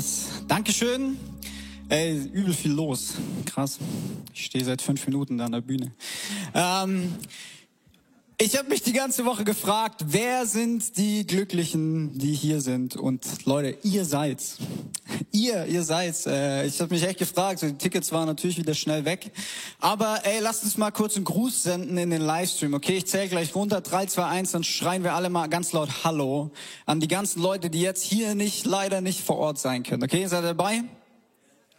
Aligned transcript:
Yes, 0.00 0.28
Dankeschön. 0.48 1.18
Ey, 1.90 2.16
übel 2.32 2.54
viel 2.54 2.72
los. 2.72 3.16
Krass. 3.44 3.78
Ich 4.32 4.46
stehe 4.46 4.64
seit 4.64 4.80
fünf 4.80 5.06
Minuten 5.06 5.36
da 5.36 5.44
an 5.44 5.52
der 5.52 5.60
Bühne. 5.60 5.92
Ähm, 6.54 7.16
ich 8.40 8.56
habe 8.56 8.70
mich 8.70 8.82
die 8.82 8.94
ganze 8.94 9.26
Woche 9.26 9.44
gefragt, 9.44 10.02
wer 10.06 10.46
sind 10.46 10.96
die 10.96 11.26
Glücklichen, 11.26 12.16
die 12.18 12.32
hier 12.32 12.62
sind? 12.62 12.96
Und 12.96 13.44
Leute, 13.44 13.76
ihr 13.82 14.06
seid's. 14.06 14.56
Ihr, 15.30 15.66
ihr 15.66 15.82
seid's. 15.82 16.24
Äh, 16.24 16.64
ich 16.64 16.80
habe 16.80 16.94
mich 16.94 17.02
echt 17.02 17.18
gefragt. 17.18 17.60
die 17.60 17.74
Tickets 17.74 18.12
waren 18.12 18.26
natürlich 18.26 18.56
wieder 18.56 18.72
schnell 18.72 19.04
weg. 19.04 19.30
Aber 19.78 20.20
ey, 20.24 20.40
lasst 20.40 20.64
uns 20.64 20.78
mal 20.78 20.90
kurz 20.90 21.16
einen 21.16 21.26
Gruß 21.26 21.64
senden 21.64 21.98
in 21.98 22.08
den 22.08 22.22
Livestream. 22.22 22.72
Okay, 22.72 22.96
ich 22.96 23.06
zähle 23.06 23.28
gleich 23.28 23.54
runter. 23.54 23.82
3, 23.82 24.06
2, 24.06 24.24
1, 24.24 24.52
dann 24.52 24.64
schreien 24.64 25.04
wir 25.04 25.12
alle 25.12 25.28
mal 25.28 25.48
ganz 25.48 25.72
laut 25.72 26.02
Hallo 26.04 26.50
an 26.86 26.98
die 26.98 27.08
ganzen 27.08 27.42
Leute, 27.42 27.68
die 27.68 27.82
jetzt 27.82 28.02
hier 28.02 28.34
nicht, 28.34 28.64
leider 28.64 29.02
nicht 29.02 29.20
vor 29.20 29.36
Ort 29.36 29.58
sein 29.58 29.82
können. 29.82 30.02
Okay, 30.02 30.26
seid 30.26 30.44
ihr 30.44 30.54
dabei? 30.54 30.84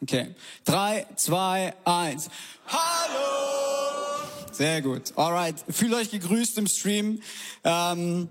Okay. 0.03 0.35
3, 0.65 1.07
2, 1.15 1.73
1. 1.85 2.29
Hallo! 2.67 4.00
Sehr 4.61 4.83
gut. 4.83 5.13
Alright. 5.15 5.55
Fühlt 5.70 5.91
euch 5.95 6.11
gegrüßt 6.11 6.59
im 6.59 6.67
Stream. 6.67 7.20
Ähm, 7.63 8.29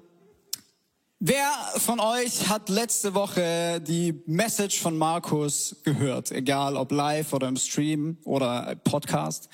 wer 1.18 1.50
von 1.78 1.98
euch 1.98 2.48
hat 2.48 2.68
letzte 2.68 3.14
Woche 3.14 3.80
die 3.80 4.22
Message 4.26 4.78
von 4.78 4.96
Markus 4.96 5.74
gehört? 5.82 6.30
Egal 6.30 6.76
ob 6.76 6.92
live 6.92 7.32
oder 7.32 7.48
im 7.48 7.56
Stream 7.56 8.16
oder 8.22 8.76
Podcast. 8.76 9.48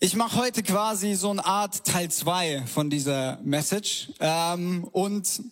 Ich 0.00 0.16
mache 0.16 0.38
heute 0.38 0.62
quasi 0.62 1.12
so 1.12 1.28
eine 1.28 1.44
Art 1.44 1.84
Teil 1.84 2.10
zwei 2.10 2.64
von 2.64 2.88
dieser 2.88 3.38
Message. 3.44 4.12
Ähm, 4.18 4.82
und 4.92 5.42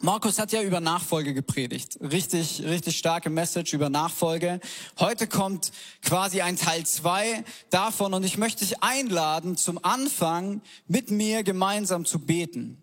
Markus 0.00 0.38
hat 0.38 0.52
ja 0.52 0.62
über 0.62 0.78
Nachfolge 0.78 1.34
gepredigt. 1.34 1.98
Richtig, 2.00 2.62
richtig 2.62 2.96
starke 2.96 3.30
Message 3.30 3.72
über 3.72 3.90
Nachfolge. 3.90 4.60
Heute 5.00 5.26
kommt 5.26 5.72
quasi 6.02 6.40
ein 6.40 6.56
Teil 6.56 6.86
zwei 6.86 7.42
davon 7.70 8.14
und 8.14 8.22
ich 8.22 8.38
möchte 8.38 8.64
dich 8.64 8.80
einladen, 8.80 9.56
zum 9.56 9.84
Anfang 9.84 10.62
mit 10.86 11.10
mir 11.10 11.42
gemeinsam 11.42 12.04
zu 12.04 12.20
beten. 12.20 12.80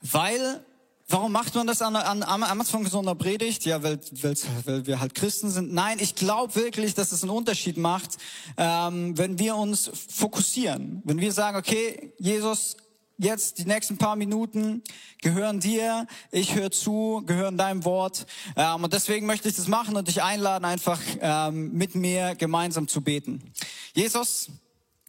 Weil, 0.00 0.64
warum 1.08 1.32
macht 1.32 1.56
man 1.56 1.66
das 1.66 1.82
an, 1.82 1.96
an, 1.96 2.22
am 2.22 2.44
Anfang 2.44 2.86
so 2.86 3.00
einer 3.00 3.16
Predigt? 3.16 3.64
Ja, 3.64 3.82
weil, 3.82 3.98
weil, 4.12 4.36
weil 4.66 4.86
wir 4.86 5.00
halt 5.00 5.16
Christen 5.16 5.50
sind. 5.50 5.74
Nein, 5.74 5.98
ich 6.00 6.14
glaube 6.14 6.54
wirklich, 6.54 6.94
dass 6.94 7.10
es 7.10 7.24
einen 7.24 7.30
Unterschied 7.30 7.76
macht, 7.76 8.18
ähm, 8.56 9.18
wenn 9.18 9.40
wir 9.40 9.56
uns 9.56 9.90
fokussieren. 10.10 11.02
Wenn 11.04 11.18
wir 11.18 11.32
sagen, 11.32 11.56
okay, 11.56 12.12
Jesus, 12.18 12.76
jetzt 13.18 13.58
die 13.58 13.64
nächsten 13.64 13.98
paar 13.98 14.16
Minuten 14.16 14.82
gehören 15.22 15.60
dir, 15.60 16.06
ich 16.30 16.54
höre 16.54 16.70
zu, 16.70 17.22
gehören 17.26 17.56
deinem 17.56 17.84
Wort. 17.84 18.26
Ähm, 18.56 18.84
und 18.84 18.92
deswegen 18.92 19.26
möchte 19.26 19.48
ich 19.48 19.56
das 19.56 19.68
machen 19.68 19.96
und 19.96 20.08
dich 20.08 20.22
einladen, 20.22 20.64
einfach 20.64 21.00
ähm, 21.20 21.72
mit 21.72 21.94
mir 21.94 22.34
gemeinsam 22.34 22.88
zu 22.88 23.00
beten. 23.00 23.52
Jesus, 23.94 24.48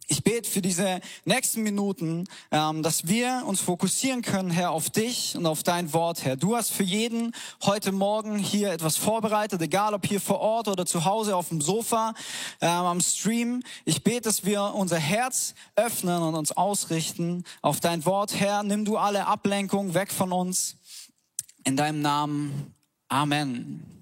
ich 0.08 0.24
bete 0.24 0.48
für 0.48 0.62
diese 0.62 1.00
nächsten 1.26 1.62
Minuten, 1.62 2.24
ähm, 2.50 2.82
dass 2.82 3.06
wir 3.06 3.42
uns 3.46 3.60
fokussieren 3.60 4.22
können, 4.22 4.50
Herr, 4.50 4.70
auf 4.70 4.88
dich 4.88 5.36
und 5.36 5.46
auf 5.46 5.62
dein 5.62 5.92
Wort, 5.92 6.24
Herr. 6.24 6.36
Du 6.36 6.56
hast 6.56 6.70
für 6.70 6.82
jeden 6.82 7.34
heute 7.62 7.92
Morgen 7.92 8.38
hier 8.38 8.72
etwas 8.72 8.96
vorbereitet, 8.96 9.60
egal 9.60 9.92
ob 9.92 10.06
hier 10.06 10.20
vor 10.20 10.40
Ort 10.40 10.68
oder 10.68 10.86
zu 10.86 11.04
Hause 11.04 11.36
auf 11.36 11.50
dem 11.50 11.60
Sofa, 11.60 12.14
ähm, 12.62 12.68
am 12.70 13.00
Stream. 13.02 13.62
Ich 13.84 14.02
bete, 14.02 14.22
dass 14.22 14.44
wir 14.44 14.74
unser 14.74 14.98
Herz 14.98 15.54
öffnen 15.76 16.22
und 16.22 16.34
uns 16.34 16.52
ausrichten 16.52 17.44
auf 17.60 17.80
dein 17.80 18.06
Wort, 18.06 18.34
Herr. 18.34 18.62
Nimm 18.62 18.86
du 18.86 18.96
alle 18.96 19.26
Ablenkung 19.26 19.92
weg 19.92 20.10
von 20.10 20.32
uns. 20.32 20.76
In 21.64 21.76
deinem 21.76 22.00
Namen. 22.00 22.74
Amen. 23.08 23.97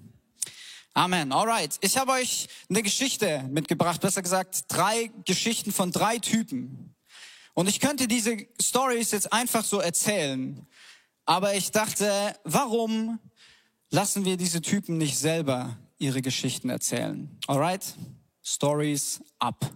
Amen. 0.97 1.31
Alright. 1.31 1.77
Ich 1.81 1.95
habe 1.95 2.13
euch 2.13 2.47
eine 2.71 2.81
Geschichte 2.81 3.43
mitgebracht, 3.51 4.01
besser 4.01 4.23
gesagt 4.23 4.63
drei 4.67 5.11
Geschichten 5.25 5.71
von 5.71 5.91
drei 5.91 6.17
Typen. 6.17 6.95
Und 7.53 7.69
ich 7.69 7.79
könnte 7.79 8.07
diese 8.07 8.35
Stories 8.59 9.11
jetzt 9.11 9.31
einfach 9.31 9.63
so 9.63 9.79
erzählen. 9.79 10.65
Aber 11.23 11.53
ich 11.53 11.69
dachte, 11.69 12.35
warum 12.45 13.19
lassen 13.91 14.25
wir 14.25 14.37
diese 14.37 14.59
Typen 14.63 14.97
nicht 14.97 15.19
selber 15.19 15.77
ihre 15.99 16.23
Geschichten 16.23 16.71
erzählen? 16.71 17.29
Alright? 17.45 17.93
Stories 18.41 19.21
up. 19.37 19.69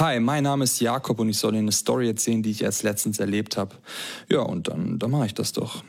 Hi, 0.00 0.18
mein 0.18 0.44
Name 0.44 0.64
ist 0.64 0.80
Jakob 0.80 1.20
und 1.20 1.28
ich 1.28 1.36
soll 1.36 1.52
Ihnen 1.52 1.64
eine 1.64 1.72
Story 1.72 2.08
erzählen, 2.08 2.42
die 2.42 2.50
ich 2.50 2.62
erst 2.62 2.84
letztens 2.84 3.18
erlebt 3.18 3.58
habe. 3.58 3.76
Ja, 4.30 4.40
und 4.40 4.68
dann, 4.68 4.98
dann 4.98 5.10
mache 5.10 5.26
ich 5.26 5.34
das 5.34 5.52
doch. 5.52 5.84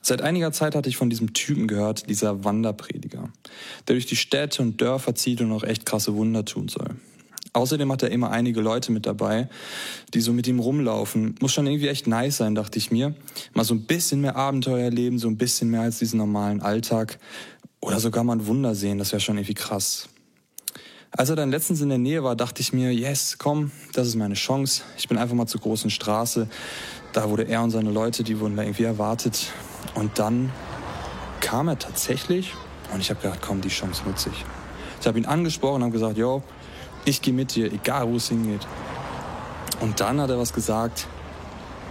Seit 0.00 0.22
einiger 0.22 0.52
Zeit 0.52 0.76
hatte 0.76 0.88
ich 0.88 0.96
von 0.96 1.10
diesem 1.10 1.32
Typen 1.32 1.66
gehört, 1.66 2.08
dieser 2.08 2.44
Wanderprediger, 2.44 3.28
der 3.88 3.94
durch 3.96 4.06
die 4.06 4.14
Städte 4.14 4.62
und 4.62 4.80
Dörfer 4.80 5.16
zieht 5.16 5.40
und 5.40 5.50
auch 5.50 5.64
echt 5.64 5.84
krasse 5.84 6.14
Wunder 6.14 6.44
tun 6.44 6.68
soll. 6.68 6.94
Außerdem 7.54 7.90
hat 7.90 8.04
er 8.04 8.12
immer 8.12 8.30
einige 8.30 8.60
Leute 8.60 8.92
mit 8.92 9.04
dabei, 9.04 9.48
die 10.14 10.20
so 10.20 10.32
mit 10.32 10.46
ihm 10.46 10.60
rumlaufen. 10.60 11.34
Muss 11.40 11.52
schon 11.52 11.66
irgendwie 11.66 11.88
echt 11.88 12.06
nice 12.06 12.36
sein, 12.36 12.54
dachte 12.54 12.78
ich 12.78 12.92
mir. 12.92 13.16
Mal 13.52 13.64
so 13.64 13.74
ein 13.74 13.82
bisschen 13.82 14.20
mehr 14.20 14.36
Abenteuer 14.36 14.78
erleben, 14.78 15.18
so 15.18 15.26
ein 15.26 15.38
bisschen 15.38 15.70
mehr 15.70 15.80
als 15.80 15.98
diesen 15.98 16.18
normalen 16.18 16.62
Alltag. 16.62 17.18
Oder 17.80 17.98
sogar 17.98 18.22
mal 18.22 18.36
ein 18.36 18.46
Wunder 18.46 18.76
sehen, 18.76 18.98
das 18.98 19.10
wäre 19.10 19.18
schon 19.18 19.38
irgendwie 19.38 19.54
krass. 19.54 20.08
Als 21.18 21.30
er 21.30 21.36
dann 21.36 21.50
letztens 21.50 21.80
in 21.80 21.88
der 21.88 21.96
Nähe 21.96 22.22
war, 22.22 22.36
dachte 22.36 22.60
ich 22.60 22.74
mir, 22.74 22.92
yes, 22.92 23.36
komm, 23.38 23.70
das 23.94 24.06
ist 24.06 24.16
meine 24.16 24.34
Chance. 24.34 24.82
Ich 24.98 25.08
bin 25.08 25.16
einfach 25.16 25.34
mal 25.34 25.46
zur 25.46 25.62
großen 25.62 25.88
Straße. 25.88 26.46
Da 27.14 27.30
wurde 27.30 27.44
er 27.44 27.62
und 27.62 27.70
seine 27.70 27.90
Leute, 27.90 28.22
die 28.22 28.38
wurden 28.38 28.54
da 28.54 28.62
irgendwie 28.62 28.82
erwartet. 28.84 29.50
Und 29.94 30.18
dann 30.18 30.52
kam 31.40 31.68
er 31.68 31.78
tatsächlich 31.78 32.52
und 32.92 33.00
ich 33.00 33.08
habe 33.08 33.22
gedacht, 33.22 33.40
komm, 33.40 33.62
die 33.62 33.70
Chance 33.70 34.02
nutze 34.04 34.28
ich. 34.28 34.44
Ich 35.00 35.06
habe 35.06 35.18
ihn 35.18 35.24
angesprochen 35.24 35.76
und 35.76 35.84
habe 35.84 35.92
gesagt, 35.92 36.18
yo, 36.18 36.42
ich 37.06 37.22
gehe 37.22 37.32
mit 37.32 37.54
dir, 37.54 37.72
egal 37.72 38.10
wo 38.10 38.16
es 38.16 38.28
hingeht. 38.28 38.66
Und 39.80 40.00
dann 40.00 40.20
hat 40.20 40.28
er 40.28 40.38
was 40.38 40.52
gesagt, 40.52 41.06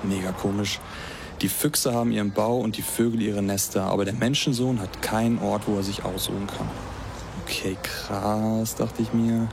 mega 0.03 0.34
komisch. 0.34 0.80
Die 1.41 1.50
Füchse 1.50 1.96
haben 1.96 2.12
ihren 2.12 2.31
Bau 2.31 2.59
und 2.59 2.78
die 2.78 2.84
Vögel 2.84 3.24
ihre 3.24 3.41
Nester, 3.41 3.85
aber 3.85 4.06
der 4.06 4.14
Menschensohn 4.14 4.80
hat 4.80 5.02
keinen 5.02 5.40
Ort, 5.40 5.64
wo 5.66 5.78
er 5.78 5.84
sich 5.84 6.06
ausruhen 6.06 6.46
kann 6.46 6.69
okay, 7.46 7.78
krass, 7.82 8.76
dachte 8.76 9.02
ich 9.02 9.14
mir. 9.14 9.48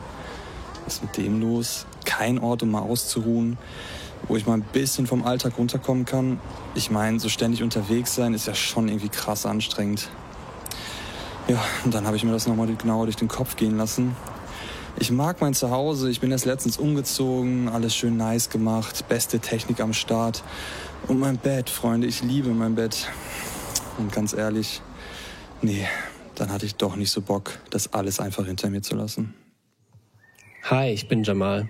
Was 0.84 0.94
ist 0.94 1.02
mit 1.02 1.16
dem 1.16 1.40
los? 1.40 1.86
Kein 2.04 2.38
Ort, 2.38 2.62
um 2.62 2.70
mal 2.70 2.80
auszuruhen, 2.80 3.58
wo 4.26 4.36
ich 4.36 4.46
mal 4.46 4.54
ein 4.54 4.62
bisschen 4.62 5.06
vom 5.06 5.24
Alltag 5.24 5.58
runterkommen 5.58 6.04
kann. 6.04 6.40
Ich 6.74 6.90
meine, 6.90 7.20
so 7.20 7.28
ständig 7.28 7.62
unterwegs 7.62 8.14
sein 8.14 8.34
ist 8.34 8.46
ja 8.46 8.54
schon 8.54 8.88
irgendwie 8.88 9.10
krass 9.10 9.46
anstrengend. 9.46 10.08
Ja, 11.48 11.62
und 11.84 11.92
dann 11.94 12.06
habe 12.06 12.16
ich 12.16 12.24
mir 12.24 12.32
das 12.32 12.46
nochmal 12.46 12.74
genauer 12.74 13.04
durch 13.04 13.16
den 13.16 13.28
Kopf 13.28 13.56
gehen 13.56 13.76
lassen. 13.76 14.16
Ich 14.98 15.10
mag 15.10 15.40
mein 15.40 15.54
Zuhause, 15.54 16.10
ich 16.10 16.20
bin 16.20 16.30
erst 16.30 16.44
letztens 16.44 16.78
umgezogen, 16.78 17.68
alles 17.68 17.94
schön 17.94 18.16
nice 18.16 18.50
gemacht, 18.50 19.08
beste 19.08 19.38
Technik 19.38 19.80
am 19.80 19.92
Start. 19.92 20.42
Und 21.08 21.18
mein 21.18 21.38
Bett, 21.38 21.70
Freunde, 21.70 22.06
ich 22.06 22.22
liebe 22.22 22.50
mein 22.50 22.74
Bett. 22.74 23.08
Und 23.98 24.12
ganz 24.12 24.32
ehrlich, 24.32 24.80
nee, 25.60 25.86
dann 26.34 26.50
hatte 26.50 26.66
ich 26.66 26.76
doch 26.76 26.96
nicht 26.96 27.10
so 27.10 27.20
Bock, 27.20 27.58
das 27.70 27.92
alles 27.92 28.20
einfach 28.20 28.46
hinter 28.46 28.70
mir 28.70 28.82
zu 28.82 28.94
lassen. 28.94 29.34
Hi, 30.64 30.90
ich 30.90 31.08
bin 31.08 31.24
Jamal. 31.24 31.68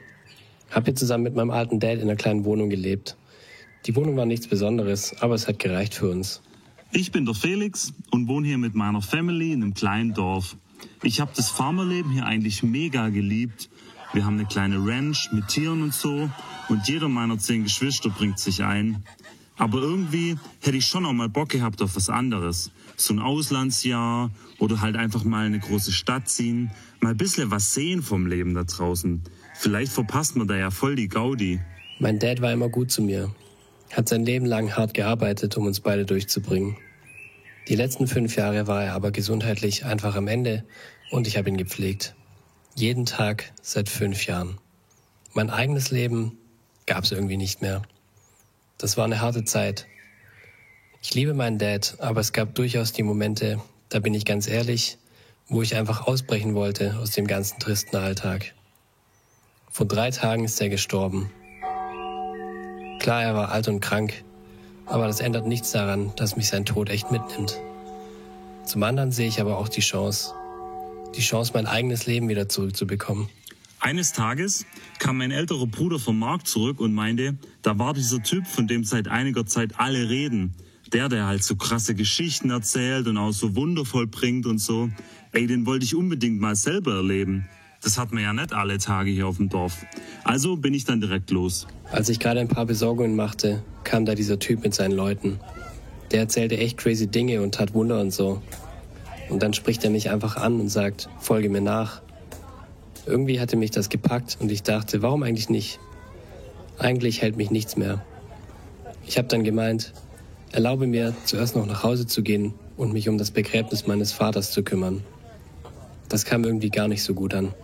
Hab 0.70 0.84
hier 0.84 0.94
zusammen 0.94 1.24
mit 1.24 1.34
meinem 1.34 1.50
alten 1.50 1.80
Dad 1.80 1.96
in 1.96 2.02
einer 2.02 2.16
kleinen 2.16 2.44
Wohnung 2.44 2.70
gelebt. 2.70 3.16
Die 3.86 3.96
Wohnung 3.96 4.16
war 4.16 4.26
nichts 4.26 4.46
Besonderes, 4.46 5.20
aber 5.20 5.34
es 5.34 5.48
hat 5.48 5.58
gereicht 5.58 5.94
für 5.94 6.10
uns. 6.10 6.40
Ich 6.92 7.10
bin 7.10 7.24
der 7.24 7.34
Felix 7.34 7.92
und 8.10 8.28
wohne 8.28 8.46
hier 8.46 8.58
mit 8.58 8.74
meiner 8.74 9.02
Family 9.02 9.52
in 9.52 9.62
einem 9.62 9.74
kleinen 9.74 10.14
Dorf. 10.14 10.56
Ich 11.02 11.20
habe 11.20 11.32
das 11.34 11.48
Farmerleben 11.48 12.12
hier 12.12 12.26
eigentlich 12.26 12.62
mega 12.62 13.08
geliebt. 13.08 13.70
Wir 14.12 14.24
haben 14.24 14.38
eine 14.38 14.46
kleine 14.46 14.76
Ranch 14.76 15.30
mit 15.32 15.48
Tieren 15.48 15.82
und 15.82 15.94
so 15.94 16.28
und 16.68 16.86
jeder 16.86 17.08
meiner 17.08 17.38
zehn 17.38 17.64
Geschwister 17.64 18.10
bringt 18.10 18.38
sich 18.38 18.62
ein. 18.62 19.04
Aber 19.56 19.78
irgendwie 19.78 20.36
hätte 20.60 20.76
ich 20.76 20.86
schon 20.86 21.06
auch 21.06 21.12
mal 21.12 21.28
Bock 21.28 21.48
gehabt 21.48 21.82
auf 21.82 21.96
was 21.96 22.08
anderes 22.08 22.70
so 23.04 23.14
ein 23.14 23.18
Auslandsjahr 23.18 24.30
oder 24.58 24.80
halt 24.80 24.96
einfach 24.96 25.24
mal 25.24 25.46
eine 25.46 25.58
große 25.58 25.92
Stadt 25.92 26.28
ziehen, 26.28 26.70
mal 27.00 27.10
ein 27.10 27.16
bisschen 27.16 27.50
was 27.50 27.74
sehen 27.74 28.02
vom 28.02 28.26
Leben 28.26 28.54
da 28.54 28.64
draußen. 28.64 29.22
Vielleicht 29.54 29.92
verpasst 29.92 30.36
man 30.36 30.48
da 30.48 30.56
ja 30.56 30.70
voll 30.70 30.96
die 30.96 31.08
Gaudi. 31.08 31.60
Mein 31.98 32.18
Dad 32.18 32.40
war 32.40 32.52
immer 32.52 32.68
gut 32.68 32.90
zu 32.90 33.02
mir, 33.02 33.34
hat 33.92 34.08
sein 34.08 34.24
Leben 34.24 34.46
lang 34.46 34.76
hart 34.76 34.94
gearbeitet, 34.94 35.56
um 35.56 35.66
uns 35.66 35.80
beide 35.80 36.04
durchzubringen. 36.04 36.76
Die 37.68 37.76
letzten 37.76 38.06
fünf 38.06 38.36
Jahre 38.36 38.66
war 38.66 38.84
er 38.84 38.94
aber 38.94 39.12
gesundheitlich 39.12 39.84
einfach 39.84 40.16
am 40.16 40.26
Ende 40.26 40.64
und 41.10 41.26
ich 41.26 41.36
habe 41.36 41.48
ihn 41.48 41.56
gepflegt. 41.56 42.14
Jeden 42.74 43.06
Tag 43.06 43.52
seit 43.62 43.88
fünf 43.88 44.26
Jahren. 44.26 44.58
Mein 45.34 45.50
eigenes 45.50 45.90
Leben 45.90 46.38
gab 46.86 47.04
es 47.04 47.12
irgendwie 47.12 47.36
nicht 47.36 47.62
mehr. 47.62 47.82
Das 48.78 48.96
war 48.96 49.04
eine 49.04 49.20
harte 49.20 49.44
Zeit 49.44 49.86
ich 51.02 51.14
liebe 51.14 51.34
meinen 51.34 51.58
Dad, 51.58 51.96
aber 51.98 52.20
es 52.20 52.32
gab 52.32 52.54
durchaus 52.54 52.92
die 52.92 53.02
Momente, 53.02 53.60
da 53.88 53.98
bin 53.98 54.14
ich 54.14 54.24
ganz 54.24 54.46
ehrlich, 54.46 54.98
wo 55.48 55.60
ich 55.60 55.74
einfach 55.74 56.06
ausbrechen 56.06 56.54
wollte 56.54 56.96
aus 56.98 57.10
dem 57.10 57.26
ganzen 57.26 57.58
tristen 57.58 57.96
Alltag. 57.96 58.54
Vor 59.68 59.86
drei 59.86 60.12
Tagen 60.12 60.44
ist 60.44 60.60
er 60.60 60.68
gestorben. 60.68 61.28
Klar, 63.00 63.22
er 63.22 63.34
war 63.34 63.50
alt 63.50 63.66
und 63.66 63.80
krank, 63.80 64.22
aber 64.86 65.08
das 65.08 65.18
ändert 65.18 65.46
nichts 65.46 65.72
daran, 65.72 66.12
dass 66.14 66.36
mich 66.36 66.46
sein 66.46 66.64
Tod 66.64 66.88
echt 66.88 67.10
mitnimmt. 67.10 67.60
Zum 68.64 68.84
anderen 68.84 69.10
sehe 69.10 69.26
ich 69.26 69.40
aber 69.40 69.58
auch 69.58 69.68
die 69.68 69.80
Chance, 69.80 70.32
die 71.16 71.20
Chance, 71.20 71.50
mein 71.54 71.66
eigenes 71.66 72.06
Leben 72.06 72.28
wieder 72.28 72.48
zurückzubekommen. 72.48 73.28
Eines 73.80 74.12
Tages 74.12 74.64
kam 75.00 75.18
mein 75.18 75.32
älterer 75.32 75.66
Bruder 75.66 75.98
vom 75.98 76.20
Markt 76.20 76.46
zurück 76.46 76.78
und 76.78 76.92
meinte, 76.92 77.36
da 77.62 77.76
war 77.80 77.92
dieser 77.92 78.22
Typ, 78.22 78.46
von 78.46 78.68
dem 78.68 78.84
seit 78.84 79.08
einiger 79.08 79.44
Zeit 79.44 79.72
alle 79.80 80.08
reden. 80.08 80.54
Der, 80.92 81.08
der 81.08 81.26
halt 81.26 81.42
so 81.42 81.56
krasse 81.56 81.94
Geschichten 81.94 82.50
erzählt 82.50 83.06
und 83.06 83.16
auch 83.16 83.32
so 83.32 83.56
wundervoll 83.56 84.06
bringt 84.06 84.46
und 84.46 84.58
so. 84.58 84.90
Ey, 85.32 85.46
den 85.46 85.64
wollte 85.64 85.84
ich 85.84 85.94
unbedingt 85.94 86.40
mal 86.40 86.54
selber 86.54 86.96
erleben. 86.96 87.48
Das 87.82 87.98
hat 87.98 88.12
man 88.12 88.22
ja 88.22 88.32
nicht 88.32 88.52
alle 88.52 88.78
Tage 88.78 89.10
hier 89.10 89.26
auf 89.26 89.38
dem 89.38 89.48
Dorf. 89.48 89.84
Also 90.22 90.56
bin 90.56 90.74
ich 90.74 90.84
dann 90.84 91.00
direkt 91.00 91.30
los. 91.30 91.66
Als 91.90 92.08
ich 92.08 92.20
gerade 92.20 92.40
ein 92.40 92.48
paar 92.48 92.66
Besorgungen 92.66 93.16
machte, 93.16 93.62
kam 93.84 94.04
da 94.04 94.14
dieser 94.14 94.38
Typ 94.38 94.62
mit 94.62 94.74
seinen 94.74 94.92
Leuten. 94.92 95.40
Der 96.12 96.20
erzählte 96.20 96.58
echt 96.58 96.78
crazy 96.78 97.06
Dinge 97.06 97.42
und 97.42 97.54
tat 97.54 97.74
Wunder 97.74 98.00
und 98.00 98.12
so. 98.12 98.42
Und 99.30 99.42
dann 99.42 99.54
spricht 99.54 99.82
er 99.82 99.90
mich 99.90 100.10
einfach 100.10 100.36
an 100.36 100.60
und 100.60 100.68
sagt, 100.68 101.08
folge 101.18 101.48
mir 101.48 101.62
nach. 101.62 102.02
Irgendwie 103.06 103.40
hatte 103.40 103.56
mich 103.56 103.70
das 103.70 103.88
gepackt 103.88 104.36
und 104.38 104.52
ich 104.52 104.62
dachte, 104.62 105.02
warum 105.02 105.22
eigentlich 105.22 105.48
nicht? 105.48 105.80
Eigentlich 106.78 107.22
hält 107.22 107.36
mich 107.36 107.50
nichts 107.50 107.76
mehr. 107.76 108.04
Ich 109.06 109.18
habe 109.18 109.26
dann 109.28 109.42
gemeint, 109.42 109.92
erlaube 110.52 110.86
mir 110.86 111.14
zuerst 111.24 111.56
noch 111.56 111.66
nach 111.66 111.82
Hause 111.82 112.06
zu 112.06 112.22
gehen 112.22 112.54
und 112.76 112.92
mich 112.92 113.08
um 113.08 113.18
das 113.18 113.30
Begräbnis 113.30 113.86
meines 113.86 114.12
Vaters 114.12 114.52
zu 114.52 114.62
kümmern. 114.62 115.02
Das 116.08 116.24
kam 116.24 116.44
irgendwie 116.44 116.70
gar 116.70 116.88
nicht 116.88 117.02
so 117.02 117.14
gut 117.14 117.34
an. 117.34 117.54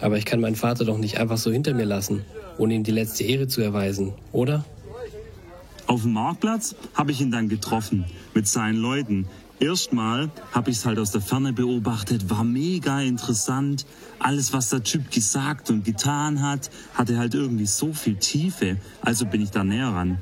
Aber 0.00 0.18
ich 0.18 0.24
kann 0.24 0.40
meinen 0.40 0.54
Vater 0.54 0.84
doch 0.84 0.98
nicht 0.98 1.18
einfach 1.18 1.38
so 1.38 1.50
hinter 1.50 1.74
mir 1.74 1.86
lassen, 1.86 2.24
ohne 2.58 2.74
ihm 2.74 2.84
die 2.84 2.92
letzte 2.92 3.24
Ehre 3.24 3.48
zu 3.48 3.62
erweisen, 3.62 4.12
oder? 4.32 4.64
Auf 5.86 6.02
dem 6.02 6.12
Marktplatz 6.12 6.74
habe 6.94 7.12
ich 7.12 7.20
ihn 7.20 7.30
dann 7.30 7.48
getroffen 7.48 8.04
mit 8.34 8.46
seinen 8.46 8.76
Leuten. 8.76 9.26
Erstmal 9.58 10.30
habe 10.52 10.70
ich 10.70 10.76
es 10.76 10.86
halt 10.86 10.98
aus 10.98 11.10
der 11.10 11.22
Ferne 11.22 11.52
beobachtet, 11.52 12.30
war 12.30 12.44
mega 12.44 13.00
interessant. 13.00 13.86
Alles, 14.18 14.52
was 14.52 14.68
der 14.68 14.84
Typ 14.84 15.10
gesagt 15.10 15.70
und 15.70 15.84
getan 15.84 16.42
hat, 16.42 16.70
hatte 16.94 17.18
halt 17.18 17.34
irgendwie 17.34 17.66
so 17.66 17.92
viel 17.92 18.16
Tiefe. 18.16 18.76
Also 19.00 19.24
bin 19.26 19.40
ich 19.40 19.50
da 19.50 19.64
näher 19.64 19.88
ran. 19.88 20.18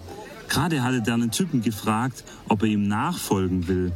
Gerade 0.48 0.82
hatte 0.82 1.02
der 1.02 1.14
einen 1.14 1.30
Typen 1.30 1.62
gefragt, 1.62 2.24
ob 2.48 2.62
er 2.62 2.68
ihm 2.68 2.86
nachfolgen 2.88 3.68
will. 3.68 3.92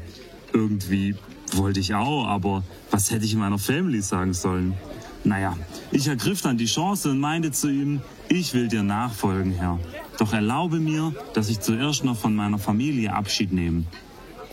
Irgendwie 0.52 1.14
wollte 1.52 1.80
ich 1.80 1.94
auch, 1.94 2.26
aber 2.26 2.64
was 2.90 3.10
hätte 3.10 3.24
ich 3.24 3.34
meiner 3.34 3.58
Family 3.58 4.02
sagen 4.02 4.34
sollen? 4.34 4.74
Naja, 5.22 5.56
ich 5.92 6.06
ergriff 6.08 6.40
dann 6.40 6.56
die 6.56 6.66
Chance 6.66 7.10
und 7.10 7.18
meinte 7.18 7.52
zu 7.52 7.68
ihm, 7.68 8.00
ich 8.28 8.54
will 8.54 8.68
dir 8.68 8.82
nachfolgen, 8.82 9.52
Herr. 9.52 9.78
Doch 10.18 10.32
erlaube 10.32 10.80
mir, 10.80 11.14
dass 11.34 11.48
ich 11.48 11.60
zuerst 11.60 12.04
noch 12.04 12.16
von 12.16 12.34
meiner 12.34 12.58
Familie 12.58 13.12
Abschied 13.12 13.52
nehme. 13.52 13.84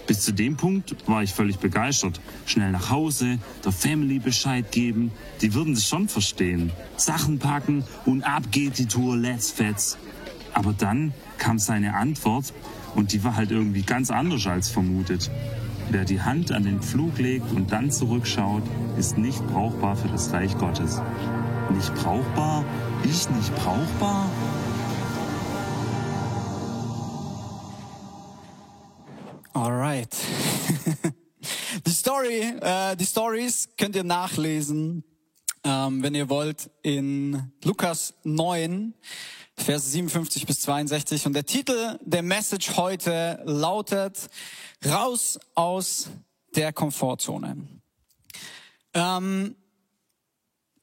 Bis 0.07 0.21
zu 0.21 0.31
dem 0.31 0.55
Punkt 0.55 0.95
war 1.05 1.21
ich 1.21 1.33
völlig 1.33 1.59
begeistert. 1.59 2.21
Schnell 2.45 2.71
nach 2.71 2.89
Hause, 2.89 3.39
der 3.65 3.73
Family 3.73 4.19
Bescheid 4.19 4.71
geben, 4.71 5.11
die 5.41 5.53
würden 5.53 5.73
es 5.73 5.85
schon 5.85 6.07
verstehen. 6.07 6.71
Sachen 6.95 7.39
packen 7.39 7.83
und 8.05 8.23
ab 8.23 8.43
geht 8.51 8.77
die 8.77 8.85
Tour, 8.85 9.17
let's 9.17 9.51
fetz. 9.51 9.97
Aber 10.53 10.73
dann 10.73 11.13
kam 11.37 11.59
seine 11.59 11.95
Antwort 11.95 12.53
und 12.95 13.13
die 13.13 13.23
war 13.23 13.35
halt 13.35 13.51
irgendwie 13.51 13.83
ganz 13.83 14.11
anders 14.11 14.47
als 14.47 14.69
vermutet. 14.69 15.29
Wer 15.89 16.03
die 16.03 16.21
Hand 16.21 16.51
an 16.51 16.63
den 16.63 16.81
Pflug 16.81 17.17
legt 17.17 17.51
und 17.51 17.71
dann 17.71 17.91
zurückschaut, 17.91 18.63
ist 18.97 19.17
nicht 19.17 19.45
brauchbar 19.47 19.95
für 19.95 20.09
das 20.09 20.33
Reich 20.33 20.57
Gottes. 20.57 21.01
Nicht 21.73 21.93
brauchbar? 21.95 22.65
Ich 23.03 23.29
nicht 23.29 23.55
brauchbar? 23.55 24.29
Alright. 29.53 30.15
die 31.85 31.91
Story, 31.91 32.53
äh, 32.61 32.95
die 32.95 33.05
Stories 33.05 33.69
könnt 33.77 33.95
ihr 33.95 34.03
nachlesen, 34.03 35.03
ähm, 35.63 36.03
wenn 36.03 36.15
ihr 36.15 36.29
wollt, 36.29 36.69
in 36.83 37.51
Lukas 37.63 38.13
9, 38.23 38.93
Verse 39.57 39.89
57 39.89 40.45
bis 40.45 40.61
62. 40.61 41.25
Und 41.25 41.33
der 41.33 41.45
Titel 41.45 41.97
der 42.01 42.21
Message 42.21 42.77
heute 42.77 43.41
lautet 43.45 44.29
Raus 44.85 45.39
aus 45.55 46.09
der 46.55 46.71
Komfortzone. 46.73 47.67
Ähm, 48.93 49.55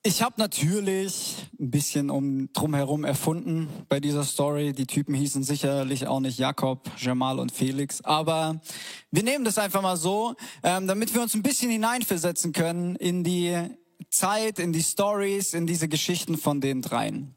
ich 0.02 0.20
habe 0.20 0.34
natürlich 0.36 1.48
ein 1.58 1.70
bisschen 1.70 2.10
um 2.10 2.52
drumherum 2.52 3.04
erfunden 3.04 3.68
bei 3.88 4.00
dieser 4.00 4.24
Story. 4.24 4.74
Die 4.74 4.86
Typen 4.86 5.14
hießen 5.14 5.42
sicherlich 5.42 6.06
auch 6.06 6.20
nicht 6.20 6.38
Jakob, 6.38 6.90
Jamal 6.98 7.38
und 7.38 7.52
Felix, 7.52 8.02
aber 8.02 8.60
wir 9.10 9.22
nehmen 9.22 9.46
das 9.46 9.56
einfach 9.56 9.80
mal 9.80 9.96
so, 9.96 10.34
ähm, 10.62 10.86
damit 10.86 11.14
wir 11.14 11.22
uns 11.22 11.32
ein 11.32 11.42
bisschen 11.42 11.70
hineinversetzen 11.70 12.52
können 12.52 12.96
in 12.96 13.24
die 13.24 13.56
Zeit, 14.10 14.58
in 14.58 14.74
die 14.74 14.82
Stories, 14.82 15.54
in 15.54 15.66
diese 15.66 15.88
Geschichten 15.88 16.36
von 16.36 16.60
den 16.60 16.82
dreien. 16.82 17.34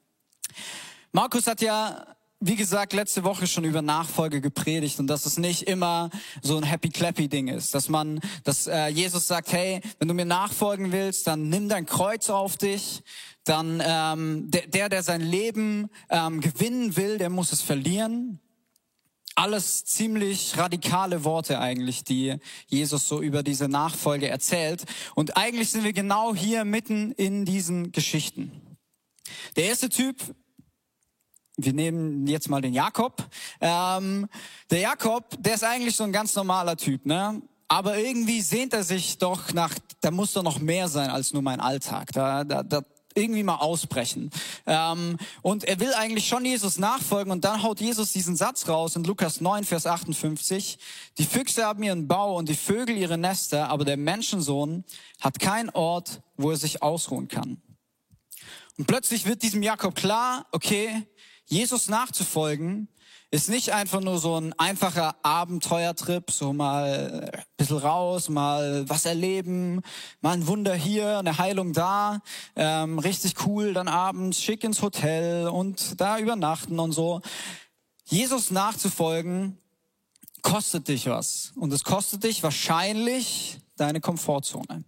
Markus 1.11 1.47
hat 1.47 1.61
ja, 1.61 2.05
wie 2.39 2.55
gesagt, 2.55 2.93
letzte 2.93 3.23
Woche 3.23 3.47
schon 3.47 3.63
über 3.63 3.81
Nachfolge 3.81 4.41
gepredigt 4.41 4.99
und 4.99 5.07
dass 5.07 5.25
es 5.25 5.37
nicht 5.37 5.63
immer 5.63 6.09
so 6.41 6.57
ein 6.57 6.63
happy 6.63 6.89
clappy 6.89 7.27
Ding 7.27 7.47
ist, 7.47 7.73
dass 7.73 7.89
man, 7.89 8.19
dass 8.43 8.67
äh, 8.67 8.87
Jesus 8.87 9.27
sagt, 9.27 9.51
hey, 9.51 9.81
wenn 9.99 10.07
du 10.07 10.13
mir 10.13 10.25
nachfolgen 10.25 10.91
willst, 10.91 11.27
dann 11.27 11.49
nimm 11.49 11.69
dein 11.69 11.85
Kreuz 11.85 12.29
auf 12.29 12.57
dich. 12.57 13.01
Dann 13.43 13.81
ähm, 13.83 14.51
der, 14.51 14.67
der, 14.67 14.89
der 14.89 15.03
sein 15.03 15.21
Leben 15.21 15.89
ähm, 16.09 16.41
gewinnen 16.41 16.95
will, 16.97 17.17
der 17.17 17.29
muss 17.29 17.53
es 17.53 17.61
verlieren. 17.61 18.39
Alles 19.35 19.85
ziemlich 19.85 20.57
radikale 20.57 21.23
Worte 21.23 21.59
eigentlich, 21.59 22.03
die 22.03 22.35
Jesus 22.67 23.07
so 23.07 23.21
über 23.21 23.43
diese 23.43 23.69
Nachfolge 23.69 24.27
erzählt. 24.27 24.83
Und 25.15 25.37
eigentlich 25.37 25.69
sind 25.69 25.83
wir 25.83 25.93
genau 25.93 26.35
hier 26.35 26.65
mitten 26.65 27.11
in 27.13 27.45
diesen 27.45 27.91
Geschichten. 27.91 28.51
Der 29.55 29.65
erste 29.65 29.89
Typ 29.89 30.17
wir 31.57 31.73
nehmen 31.73 32.27
jetzt 32.27 32.49
mal 32.49 32.61
den 32.61 32.73
Jakob. 32.73 33.27
Ähm, 33.59 34.29
der 34.69 34.79
Jakob, 34.79 35.35
der 35.39 35.55
ist 35.55 35.63
eigentlich 35.63 35.95
so 35.95 36.03
ein 36.03 36.13
ganz 36.13 36.35
normaler 36.35 36.77
Typ, 36.77 37.05
ne? 37.05 37.41
Aber 37.67 37.97
irgendwie 37.97 38.41
sehnt 38.41 38.73
er 38.73 38.83
sich 38.83 39.17
doch 39.17 39.51
nach, 39.53 39.73
da 39.99 40.09
muss 40.09 40.31
doch 40.31 40.43
noch 40.43 40.59
mehr 40.59 40.87
sein 40.87 41.09
als 41.09 41.33
nur 41.33 41.41
mein 41.41 41.59
Alltag. 41.59 42.11
Da, 42.13 42.45
da, 42.45 42.63
da 42.63 42.81
irgendwie 43.17 43.43
mal 43.43 43.55
ausbrechen. 43.55 44.29
Ähm, 44.67 45.17
und 45.41 45.63
er 45.63 45.79
will 45.79 45.93
eigentlich 45.93 46.27
schon 46.27 46.45
Jesus 46.45 46.77
nachfolgen 46.77 47.31
und 47.31 47.43
dann 47.43 47.63
haut 47.63 47.81
Jesus 47.81 48.13
diesen 48.13 48.35
Satz 48.35 48.69
raus 48.69 48.95
in 48.95 49.03
Lukas 49.03 49.41
9, 49.41 49.65
Vers 49.65 49.87
58. 49.87 50.77
Die 51.17 51.25
Füchse 51.25 51.65
haben 51.65 51.81
ihren 51.83 52.07
Bau 52.07 52.37
und 52.37 52.47
die 52.47 52.55
Vögel 52.55 52.95
ihre 52.95 53.17
Nester, 53.17 53.69
aber 53.69 53.83
der 53.83 53.97
Menschensohn 53.97 54.85
hat 55.19 55.39
keinen 55.39 55.71
Ort, 55.71 56.21
wo 56.37 56.51
er 56.51 56.57
sich 56.57 56.83
ausruhen 56.83 57.27
kann. 57.27 57.61
Und 58.77 58.85
plötzlich 58.85 59.25
wird 59.25 59.41
diesem 59.41 59.63
Jakob 59.63 59.95
klar, 59.95 60.45
okay, 60.51 61.07
Jesus 61.49 61.87
nachzufolgen 61.87 62.89
ist 63.31 63.49
nicht 63.49 63.71
einfach 63.73 64.01
nur 64.01 64.19
so 64.19 64.39
ein 64.39 64.53
einfacher 64.53 65.15
Abenteuertrip, 65.23 66.31
so 66.31 66.53
mal 66.53 67.29
ein 67.33 67.43
bisschen 67.57 67.77
raus, 67.77 68.29
mal 68.29 68.87
was 68.87 69.05
erleben, 69.05 69.81
mal 70.21 70.33
ein 70.33 70.47
Wunder 70.47 70.75
hier, 70.75 71.19
eine 71.19 71.37
Heilung 71.37 71.73
da, 71.73 72.21
ähm, 72.55 72.99
richtig 72.99 73.45
cool, 73.45 73.73
dann 73.73 73.87
abends 73.87 74.41
schick 74.41 74.63
ins 74.63 74.81
Hotel 74.81 75.47
und 75.47 75.99
da 75.99 76.19
übernachten 76.19 76.79
und 76.79 76.91
so. 76.91 77.21
Jesus 78.05 78.51
nachzufolgen 78.51 79.57
kostet 80.41 80.87
dich 80.87 81.07
was 81.07 81.53
und 81.55 81.71
es 81.73 81.83
kostet 81.83 82.23
dich 82.23 82.43
wahrscheinlich 82.43 83.59
deine 83.75 83.99
Komfortzone. 84.01 84.83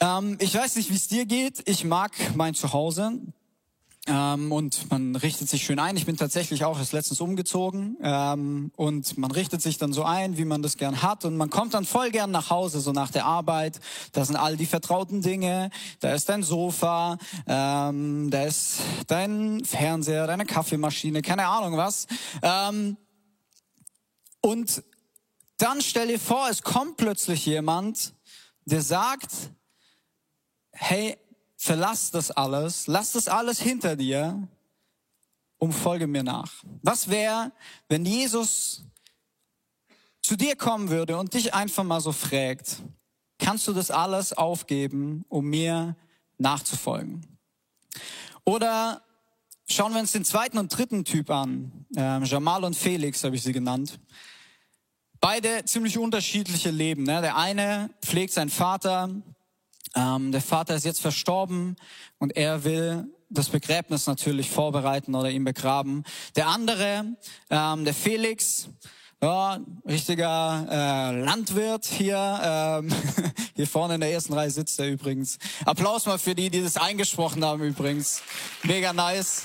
Ähm, 0.00 0.36
ich 0.40 0.54
weiß 0.54 0.76
nicht, 0.76 0.90
wie 0.90 0.96
es 0.96 1.08
dir 1.08 1.24
geht. 1.24 1.66
Ich 1.68 1.84
mag 1.84 2.12
mein 2.34 2.54
Zuhause. 2.54 3.18
Ähm, 4.08 4.52
und 4.52 4.88
man 4.90 5.16
richtet 5.16 5.48
sich 5.48 5.64
schön 5.64 5.80
ein. 5.80 5.96
Ich 5.96 6.06
bin 6.06 6.16
tatsächlich 6.16 6.64
auch 6.64 6.78
erst 6.78 6.92
letztens 6.92 7.20
umgezogen 7.20 7.96
ähm, 8.00 8.70
und 8.76 9.18
man 9.18 9.32
richtet 9.32 9.62
sich 9.62 9.78
dann 9.78 9.92
so 9.92 10.04
ein, 10.04 10.38
wie 10.38 10.44
man 10.44 10.62
das 10.62 10.76
gern 10.76 11.02
hat 11.02 11.24
und 11.24 11.36
man 11.36 11.50
kommt 11.50 11.74
dann 11.74 11.84
voll 11.84 12.10
gern 12.10 12.30
nach 12.30 12.48
Hause, 12.50 12.80
so 12.80 12.92
nach 12.92 13.10
der 13.10 13.24
Arbeit. 13.24 13.80
Da 14.12 14.24
sind 14.24 14.36
all 14.36 14.56
die 14.56 14.66
vertrauten 14.66 15.22
Dinge. 15.22 15.70
Da 15.98 16.14
ist 16.14 16.28
dein 16.28 16.44
Sofa, 16.44 17.18
ähm, 17.48 18.30
da 18.30 18.44
ist 18.44 18.78
dein 19.08 19.64
Fernseher, 19.64 20.28
deine 20.28 20.46
Kaffeemaschine, 20.46 21.20
keine 21.22 21.48
Ahnung 21.48 21.76
was. 21.76 22.06
Ähm, 22.42 22.96
und 24.40 24.84
dann 25.58 25.80
stell 25.80 26.06
dir 26.06 26.20
vor, 26.20 26.48
es 26.48 26.62
kommt 26.62 26.96
plötzlich 26.96 27.44
jemand, 27.44 28.14
der 28.66 28.82
sagt, 28.82 29.32
hey, 30.70 31.16
verlass 31.66 32.12
das 32.12 32.30
alles, 32.30 32.86
lass 32.86 33.12
das 33.12 33.26
alles 33.26 33.60
hinter 33.60 33.96
dir 33.96 34.48
und 35.58 35.72
folge 35.72 36.06
mir 36.06 36.22
nach. 36.22 36.52
Was 36.82 37.10
wäre, 37.10 37.50
wenn 37.88 38.04
Jesus 38.06 38.84
zu 40.22 40.36
dir 40.36 40.54
kommen 40.54 40.90
würde 40.90 41.18
und 41.18 41.34
dich 41.34 41.54
einfach 41.54 41.82
mal 41.82 42.00
so 42.00 42.12
fragt, 42.12 42.82
kannst 43.38 43.66
du 43.66 43.72
das 43.72 43.90
alles 43.90 44.32
aufgeben, 44.32 45.24
um 45.28 45.46
mir 45.46 45.96
nachzufolgen? 46.38 47.26
Oder 48.44 49.02
schauen 49.68 49.92
wir 49.92 50.00
uns 50.00 50.12
den 50.12 50.24
zweiten 50.24 50.58
und 50.58 50.68
dritten 50.68 51.04
Typ 51.04 51.30
an. 51.30 51.84
Ähm, 51.96 52.24
Jamal 52.24 52.62
und 52.62 52.76
Felix 52.76 53.24
habe 53.24 53.34
ich 53.34 53.42
sie 53.42 53.52
genannt. 53.52 53.98
Beide 55.18 55.64
ziemlich 55.64 55.98
unterschiedliche 55.98 56.70
Leben. 56.70 57.02
Ne? 57.02 57.20
Der 57.22 57.36
eine 57.36 57.90
pflegt 58.02 58.32
seinen 58.32 58.50
Vater. 58.50 59.10
Ähm, 59.94 60.32
der 60.32 60.40
Vater 60.40 60.74
ist 60.74 60.84
jetzt 60.84 61.00
verstorben 61.00 61.76
und 62.18 62.36
er 62.36 62.64
will 62.64 63.06
das 63.28 63.48
Begräbnis 63.48 64.06
natürlich 64.06 64.50
vorbereiten 64.50 65.14
oder 65.14 65.30
ihn 65.30 65.44
begraben. 65.44 66.04
Der 66.36 66.48
andere, 66.48 67.16
ähm, 67.50 67.84
der 67.84 67.94
Felix, 67.94 68.68
ja, 69.22 69.58
richtiger 69.86 70.66
äh, 70.70 71.20
Landwirt 71.20 71.86
hier. 71.86 72.40
Ähm, 72.42 72.92
hier 73.54 73.66
vorne 73.66 73.94
in 73.94 74.00
der 74.00 74.12
ersten 74.12 74.34
Reihe 74.34 74.50
sitzt 74.50 74.78
er 74.78 74.88
übrigens. 74.88 75.38
Applaus 75.64 76.06
mal 76.06 76.18
für 76.18 76.34
die, 76.34 76.50
die 76.50 76.62
das 76.62 76.76
eingesprochen 76.76 77.44
haben 77.44 77.62
übrigens. 77.62 78.22
Mega 78.62 78.92
nice. 78.92 79.44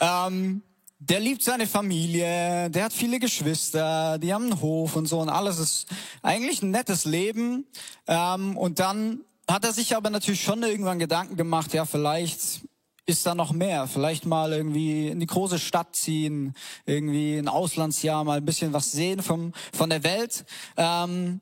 Ähm, 0.00 0.62
der 1.08 1.18
liebt 1.18 1.42
seine 1.42 1.66
Familie, 1.66 2.70
der 2.70 2.84
hat 2.84 2.92
viele 2.92 3.18
Geschwister, 3.18 4.18
die 4.18 4.32
haben 4.32 4.44
einen 4.44 4.60
Hof 4.60 4.94
und 4.94 5.06
so 5.06 5.18
und 5.18 5.28
alles 5.28 5.58
ist 5.58 5.86
eigentlich 6.22 6.62
ein 6.62 6.70
nettes 6.70 7.04
Leben. 7.04 7.66
Ähm, 8.06 8.56
und 8.56 8.78
dann 8.78 9.20
hat 9.50 9.64
er 9.64 9.72
sich 9.72 9.96
aber 9.96 10.10
natürlich 10.10 10.42
schon 10.42 10.62
irgendwann 10.62 11.00
Gedanken 11.00 11.36
gemacht, 11.36 11.72
ja, 11.72 11.86
vielleicht 11.86 12.62
ist 13.04 13.26
da 13.26 13.34
noch 13.34 13.52
mehr. 13.52 13.88
Vielleicht 13.88 14.26
mal 14.26 14.52
irgendwie 14.52 15.08
in 15.08 15.18
die 15.18 15.26
große 15.26 15.58
Stadt 15.58 15.96
ziehen, 15.96 16.54
irgendwie 16.86 17.36
ein 17.36 17.48
Auslandsjahr, 17.48 18.22
mal 18.22 18.38
ein 18.38 18.44
bisschen 18.44 18.72
was 18.72 18.92
sehen 18.92 19.22
vom, 19.22 19.52
von 19.72 19.90
der 19.90 20.04
Welt. 20.04 20.44
Ähm, 20.76 21.40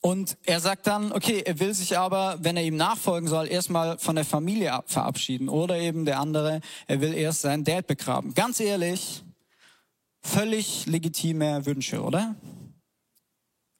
und 0.00 0.36
er 0.44 0.60
sagt 0.60 0.86
dann, 0.86 1.12
okay, 1.12 1.42
er 1.44 1.58
will 1.58 1.74
sich 1.74 1.98
aber, 1.98 2.38
wenn 2.40 2.56
er 2.56 2.62
ihm 2.62 2.76
nachfolgen 2.76 3.28
soll, 3.28 3.48
erstmal 3.48 3.98
von 3.98 4.14
der 4.14 4.24
Familie 4.24 4.80
verabschieden. 4.86 5.48
Oder 5.48 5.78
eben 5.78 6.04
der 6.04 6.20
andere, 6.20 6.60
er 6.86 7.00
will 7.00 7.14
erst 7.14 7.40
seinen 7.40 7.64
Dad 7.64 7.86
begraben. 7.88 8.32
Ganz 8.32 8.60
ehrlich, 8.60 9.24
völlig 10.20 10.86
legitime 10.86 11.66
Wünsche, 11.66 12.02
oder? 12.02 12.36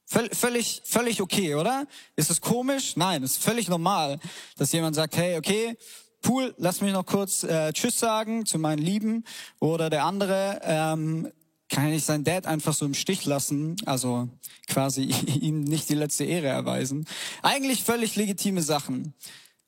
Völlig, 0.07 0.81
völlig 0.85 1.21
okay, 1.21 1.55
oder? 1.55 1.87
Ist 2.17 2.31
es 2.31 2.41
komisch? 2.41 2.97
Nein, 2.97 3.23
es 3.23 3.33
ist 3.33 3.45
völlig 3.45 3.69
normal, 3.69 4.19
dass 4.57 4.73
jemand 4.73 4.97
sagt, 4.97 5.17
hey, 5.19 5.37
okay, 5.37 5.77
Pool, 6.23 6.55
lass 6.57 6.81
mich 6.81 6.93
noch 6.93 7.07
kurz 7.07 7.45
äh, 7.45 7.73
Tschüss 7.73 7.99
sagen 7.99 8.45
zu 8.45 8.59
meinen 8.59 8.79
Lieben. 8.79 9.25
Oder 9.61 9.89
der 9.91 10.05
andere, 10.05 10.61
ähm, 10.65 11.31
kann 11.69 11.93
ich 11.93 12.05
seinen 12.05 12.25
Dad 12.25 12.47
einfach 12.47 12.75
so 12.75 12.87
im 12.87 12.95
Stich 12.95 13.25
lassen, 13.25 13.77
also 13.87 14.29
quasi 14.67 15.03
ihm 15.41 15.61
nicht 15.61 15.89
die 15.89 15.95
letzte 15.95 16.25
Ehre 16.25 16.49
erweisen. 16.49 17.07
Eigentlich 17.43 17.85
völlig 17.85 18.17
legitime 18.17 18.63
Sachen. 18.63 19.15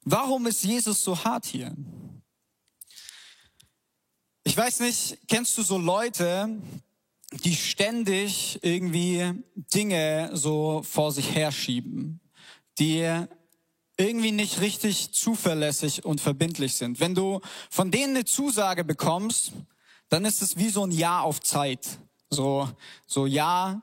Warum 0.05 0.47
ist 0.47 0.65
Jesus 0.65 1.05
so 1.05 1.25
hart 1.25 1.45
hier? 1.45 1.75
Ich 4.45 4.57
weiß 4.57 4.81
nicht, 4.81 5.19
kennst 5.29 5.57
du 5.59 5.63
so 5.63 5.77
Leute, 5.77 6.49
die 7.45 7.55
ständig 7.55 8.59
irgendwie 8.63 9.35
Dinge 9.55 10.31
so 10.33 10.83
vor 10.83 11.13
sich 11.13 11.35
herschieben, 11.35 12.21
die 12.79 13.27
irgendwie 13.97 14.33
nicht 14.33 14.61
richtig 14.63 15.13
zuverlässig 15.13 16.05
und 16.07 16.21
verbindlich 16.21 16.75
sind. 16.75 17.01
Wenn 17.01 17.15
du 17.15 17.41
von 17.69 17.91
denen 17.91 18.17
eine 18.17 18.25
Zusage 18.25 18.83
bekommst, 18.83 19.53
dann 20.11 20.25
ist 20.25 20.43
es 20.43 20.59
wie 20.59 20.69
so 20.69 20.85
ein 20.85 20.91
Ja 20.91 21.21
auf 21.21 21.41
Zeit. 21.41 21.99
So, 22.29 22.69
so 23.07 23.27
Ja, 23.27 23.81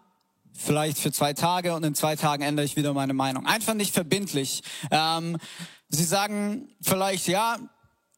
vielleicht 0.53 0.99
für 0.99 1.11
zwei 1.11 1.33
Tage 1.33 1.73
und 1.73 1.83
in 1.83 1.95
zwei 1.95 2.15
Tagen 2.15 2.43
ändere 2.43 2.65
ich 2.65 2.75
wieder 2.75 2.93
meine 2.93 3.13
Meinung. 3.13 3.45
Einfach 3.45 3.73
nicht 3.73 3.93
verbindlich. 3.93 4.61
Ähm, 4.91 5.37
sie 5.89 6.03
sagen 6.03 6.69
vielleicht, 6.81 7.27
ja, 7.27 7.57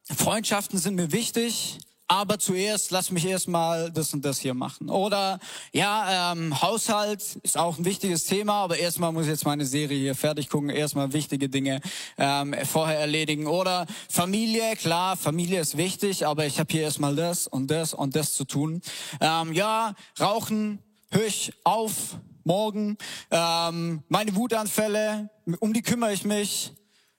Freundschaften 0.04 0.80
sind 0.80 0.96
mir 0.96 1.12
wichtig, 1.12 1.78
aber 2.10 2.40
zuerst 2.40 2.90
lass 2.90 3.12
mich 3.12 3.26
erstmal 3.26 3.92
das 3.92 4.14
und 4.14 4.26
das 4.26 4.40
hier 4.40 4.56
machen. 4.56 4.90
Oder 4.90 5.40
ja, 5.72 6.34
ähm, 6.34 6.60
Haushalt 6.60 7.38
ist 7.44 7.56
auch 7.56 7.78
ein 7.78 7.86
wichtiges 7.86 8.26
Thema, 8.26 8.64
aber 8.64 8.78
erstmal 8.78 9.12
muss 9.12 9.26
ich 9.26 9.30
jetzt 9.30 9.46
meine 9.46 9.66
Serie 9.66 9.98
hier 9.98 10.16
fertig 10.16 10.50
gucken, 10.50 10.72
erstmal 10.72 11.14
wichtige 11.14 11.50
Dinge 11.50 11.82
ähm, 12.18 12.56
vorher 12.66 13.00
erledigen. 13.00 13.46
Oder 13.46 13.86
Familie, 14.10 14.76
klar, 14.76 15.18
Familie 15.18 15.62
ist 15.62 15.78
wichtig, 15.78 16.26
aber 16.26 16.48
ich 16.48 16.60
habe 16.60 16.72
hier 16.72 16.82
erstmal 16.82 17.16
das 17.16 17.46
und 17.46 17.70
das 17.70 17.94
und 17.94 18.16
das 18.16 18.34
zu 18.34 18.44
tun. 18.44 18.82
Ähm, 19.22 19.54
ja, 19.54 19.94
Rauchen, 20.20 20.80
höre 21.12 21.28
ich 21.28 21.54
auf 21.64 22.18
morgen. 22.44 22.98
Ähm, 23.30 24.02
meine 24.08 24.36
Wutanfälle, 24.36 25.30
um 25.60 25.74
die 25.74 25.84
kümmere 25.84 26.12
ich 26.12 26.26
mich 26.26 26.74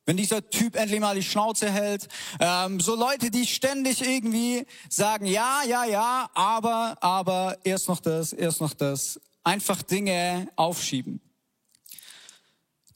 wenn 0.07 0.17
dieser 0.17 0.49
Typ 0.51 0.77
endlich 0.77 1.01
mal 1.01 1.15
die 1.15 1.23
Schnauze 1.23 1.71
hält. 1.71 2.09
Ähm, 2.41 2.81
so 2.81 2.95
Leute, 2.97 3.31
die 3.31 3.47
ständig 3.47 4.03
irgendwie 4.03 4.67
sagen, 4.89 5.27
ja, 5.27 5.63
ja, 5.67 5.85
ja, 5.85 6.31
aber, 6.35 6.97
aber, 7.01 7.59
erst 7.65 7.89
noch 7.89 8.01
das, 8.01 8.33
erst 8.33 8.61
noch 8.61 8.75
das. 8.75 9.21
Einfach 9.45 9.83
Dinge 9.83 10.49
aufschieben. 10.57 11.21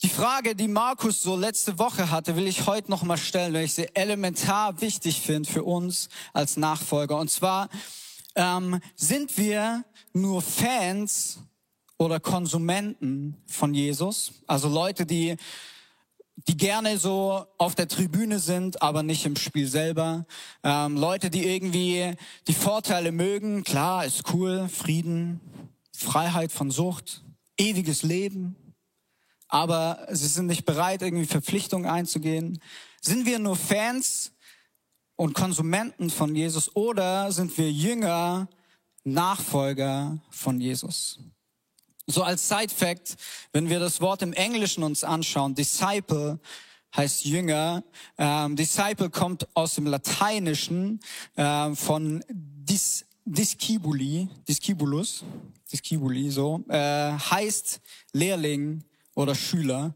Die 0.03 0.11
Frage, 0.11 0.55
die 0.55 0.69
Markus 0.69 1.23
so 1.23 1.35
letzte 1.35 1.79
Woche 1.79 2.11
hatte, 2.11 2.37
will 2.37 2.47
ich 2.47 2.67
heute 2.67 2.91
noch 2.91 3.05
mal 3.05 3.17
stellen, 3.17 3.55
weil 3.55 3.65
ich 3.65 3.73
sie 3.73 3.89
elementar 3.95 4.83
wichtig 4.83 5.23
finde 5.23 5.49
für 5.49 5.65
uns 5.65 6.11
als 6.35 6.59
Nachfolger. 6.59 7.17
Und 7.17 7.31
zwar, 7.31 7.71
ähm, 8.35 8.81
sind 8.97 9.39
wir 9.39 9.85
nur 10.13 10.43
Fans 10.43 11.39
oder 11.97 12.21
Konsumenten 12.21 13.43
von 13.47 13.73
Jesus? 13.73 14.33
Also 14.47 14.69
Leute, 14.69 15.07
die 15.07 15.37
die 16.49 16.57
gerne 16.57 16.99
so 16.99 17.47
auf 17.59 17.75
der 17.75 17.89
Tribüne 17.89 18.39
sind, 18.39 18.83
aber 18.83 19.03
nicht 19.03 19.25
im 19.25 19.37
Spiel 19.37 19.67
selber. 19.67 20.27
Ähm, 20.63 20.97
Leute, 20.97 21.31
die 21.31 21.47
irgendwie 21.47 22.15
die 22.47 22.55
Vorteile 22.55 23.13
mögen, 23.13 23.65
klar, 23.65 24.05
ist 24.05 24.33
cool, 24.33 24.69
Frieden, 24.69 25.41
Freiheit 25.97 26.53
von 26.53 26.71
Sucht, 26.71 27.25
ewiges 27.57 28.03
Leben, 28.03 28.57
aber 29.49 30.07
sie 30.11 30.27
sind 30.27 30.47
nicht 30.47 30.65
bereit, 30.65 31.03
irgendwie 31.03 31.27
Verpflichtungen 31.27 31.89
einzugehen. 31.89 32.61
Sind 33.01 33.27
wir 33.27 33.39
nur 33.39 33.57
Fans 33.57 34.33
und 35.17 35.35
Konsumenten 35.35 36.11
von 36.11 36.35
Jesus 36.35 36.75
oder 36.75 37.31
sind 37.31 37.57
wir 37.57 37.71
Jünger, 37.71 38.49
Nachfolger 39.05 40.19
von 40.31 40.61
Jesus? 40.61 41.21
So 42.07 42.23
als 42.23 42.49
Side-Fact, 42.49 43.17
wenn 43.53 43.71
wir 43.71 43.79
das 43.79 44.01
Wort 44.01 44.23
im 44.23 44.33
Englischen 44.35 44.83
uns 44.83 45.05
anschauen, 45.05 45.55
Disciple 45.55 46.39
heißt 46.95 47.25
Jünger. 47.25 47.83
Ähm, 48.19 48.57
Disciple 48.57 49.11
kommt 49.11 49.49
aus 49.55 49.75
dem 49.75 49.87
Lateinischen 49.87 51.01
äh, 51.37 51.75
von 51.75 52.23
dis, 52.29 53.07
discibuli, 53.25 54.29
discibulus, 54.47 55.25
discibuli, 55.73 56.31
so, 56.31 56.63
äh, 56.69 57.13
heißt 57.13 57.81
Lehrling 58.13 58.85
oder 59.15 59.35
Schüler. 59.35 59.95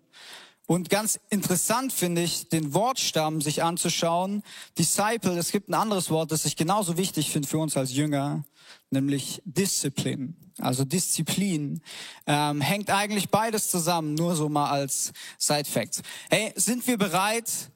Und 0.67 0.91
ganz 0.91 1.19
interessant 1.31 1.93
finde 1.93 2.23
ich, 2.23 2.49
den 2.49 2.75
Wortstamm 2.75 3.41
sich 3.41 3.63
anzuschauen. 3.63 4.43
Disciple, 4.79 5.39
es 5.39 5.51
gibt 5.51 5.69
ein 5.69 5.75
anderes 5.75 6.11
Wort, 6.11 6.33
das 6.33 6.45
ich 6.45 6.57
genauso 6.57 6.97
wichtig 6.97 7.31
finde 7.31 7.49
für 7.49 7.59
uns 7.59 7.77
als 7.77 7.93
Jünger 7.93 8.45
nämlich 8.91 9.43
Disziplin. 9.45 10.37
Also 10.59 10.85
Disziplin 10.85 11.81
ähm, 12.27 12.61
hängt 12.61 12.91
eigentlich 12.91 13.29
beides 13.29 13.71
zusammen, 13.71 14.15
nur 14.15 14.35
so 14.35 14.49
mal 14.49 14.71
als 14.71 15.13
Side 15.39 15.67
Fact. 15.67 16.03
Hey, 16.31 16.53
sind 16.57 16.87
wir 16.87 16.99
bereit, 16.99 17.71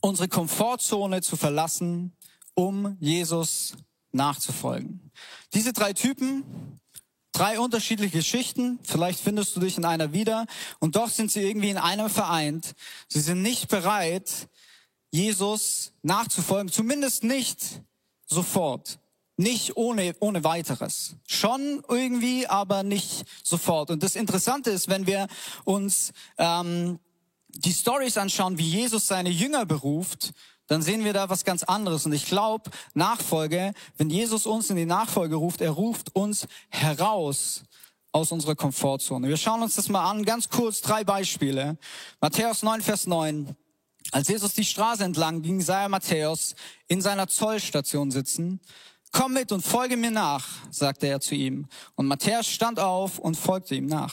unsere 0.00 0.28
Komfortzone 0.28 1.22
zu 1.22 1.36
verlassen, 1.36 2.12
um 2.54 2.96
Jesus 3.00 3.74
nachzufolgen? 4.12 5.10
Diese 5.52 5.72
drei 5.72 5.92
Typen, 5.92 6.80
drei 7.32 7.60
unterschiedliche 7.60 8.18
Geschichten, 8.18 8.78
vielleicht 8.82 9.20
findest 9.20 9.54
du 9.54 9.60
dich 9.60 9.76
in 9.76 9.84
einer 9.84 10.12
wieder, 10.12 10.46
und 10.80 10.96
doch 10.96 11.10
sind 11.10 11.30
sie 11.30 11.42
irgendwie 11.42 11.70
in 11.70 11.78
einem 11.78 12.10
vereint. 12.10 12.74
Sie 13.08 13.20
sind 13.20 13.42
nicht 13.42 13.68
bereit, 13.68 14.48
Jesus 15.12 15.92
nachzufolgen, 16.02 16.72
zumindest 16.72 17.22
nicht 17.22 17.82
sofort. 18.26 18.98
Nicht 19.36 19.76
ohne, 19.76 20.14
ohne 20.20 20.44
weiteres. 20.44 21.16
Schon 21.26 21.82
irgendwie, 21.88 22.46
aber 22.46 22.84
nicht 22.84 23.24
sofort. 23.42 23.90
Und 23.90 24.02
das 24.02 24.14
Interessante 24.14 24.70
ist, 24.70 24.88
wenn 24.88 25.06
wir 25.06 25.26
uns 25.64 26.12
ähm, 26.38 27.00
die 27.48 27.72
Stories 27.72 28.16
anschauen, 28.16 28.58
wie 28.58 28.68
Jesus 28.68 29.08
seine 29.08 29.30
Jünger 29.30 29.66
beruft, 29.66 30.32
dann 30.68 30.82
sehen 30.82 31.04
wir 31.04 31.12
da 31.12 31.28
was 31.28 31.44
ganz 31.44 31.64
anderes. 31.64 32.06
Und 32.06 32.12
ich 32.12 32.26
glaube, 32.26 32.70
Nachfolge, 32.94 33.74
wenn 33.96 34.08
Jesus 34.08 34.46
uns 34.46 34.70
in 34.70 34.76
die 34.76 34.86
Nachfolge 34.86 35.34
ruft, 35.34 35.60
er 35.60 35.70
ruft 35.70 36.14
uns 36.14 36.46
heraus 36.68 37.64
aus 38.12 38.30
unserer 38.30 38.54
Komfortzone. 38.54 39.28
Wir 39.28 39.36
schauen 39.36 39.62
uns 39.62 39.74
das 39.74 39.88
mal 39.88 40.08
an, 40.08 40.24
ganz 40.24 40.48
kurz 40.48 40.80
drei 40.80 41.02
Beispiele. 41.02 41.76
Matthäus 42.20 42.62
9, 42.62 42.80
Vers 42.80 43.08
9. 43.08 43.56
Als 44.12 44.28
Jesus 44.28 44.54
die 44.54 44.64
Straße 44.64 45.02
entlang 45.02 45.42
ging, 45.42 45.60
sah 45.60 45.82
er 45.82 45.88
Matthäus 45.88 46.54
in 46.86 47.00
seiner 47.00 47.26
Zollstation 47.26 48.12
sitzen 48.12 48.60
Komm 49.16 49.34
mit 49.34 49.52
und 49.52 49.64
folge 49.64 49.96
mir 49.96 50.10
nach, 50.10 50.44
sagte 50.72 51.06
er 51.06 51.20
zu 51.20 51.36
ihm. 51.36 51.68
Und 51.94 52.08
Matthäus 52.08 52.48
stand 52.48 52.80
auf 52.80 53.20
und 53.20 53.36
folgte 53.36 53.76
ihm 53.76 53.86
nach. 53.86 54.12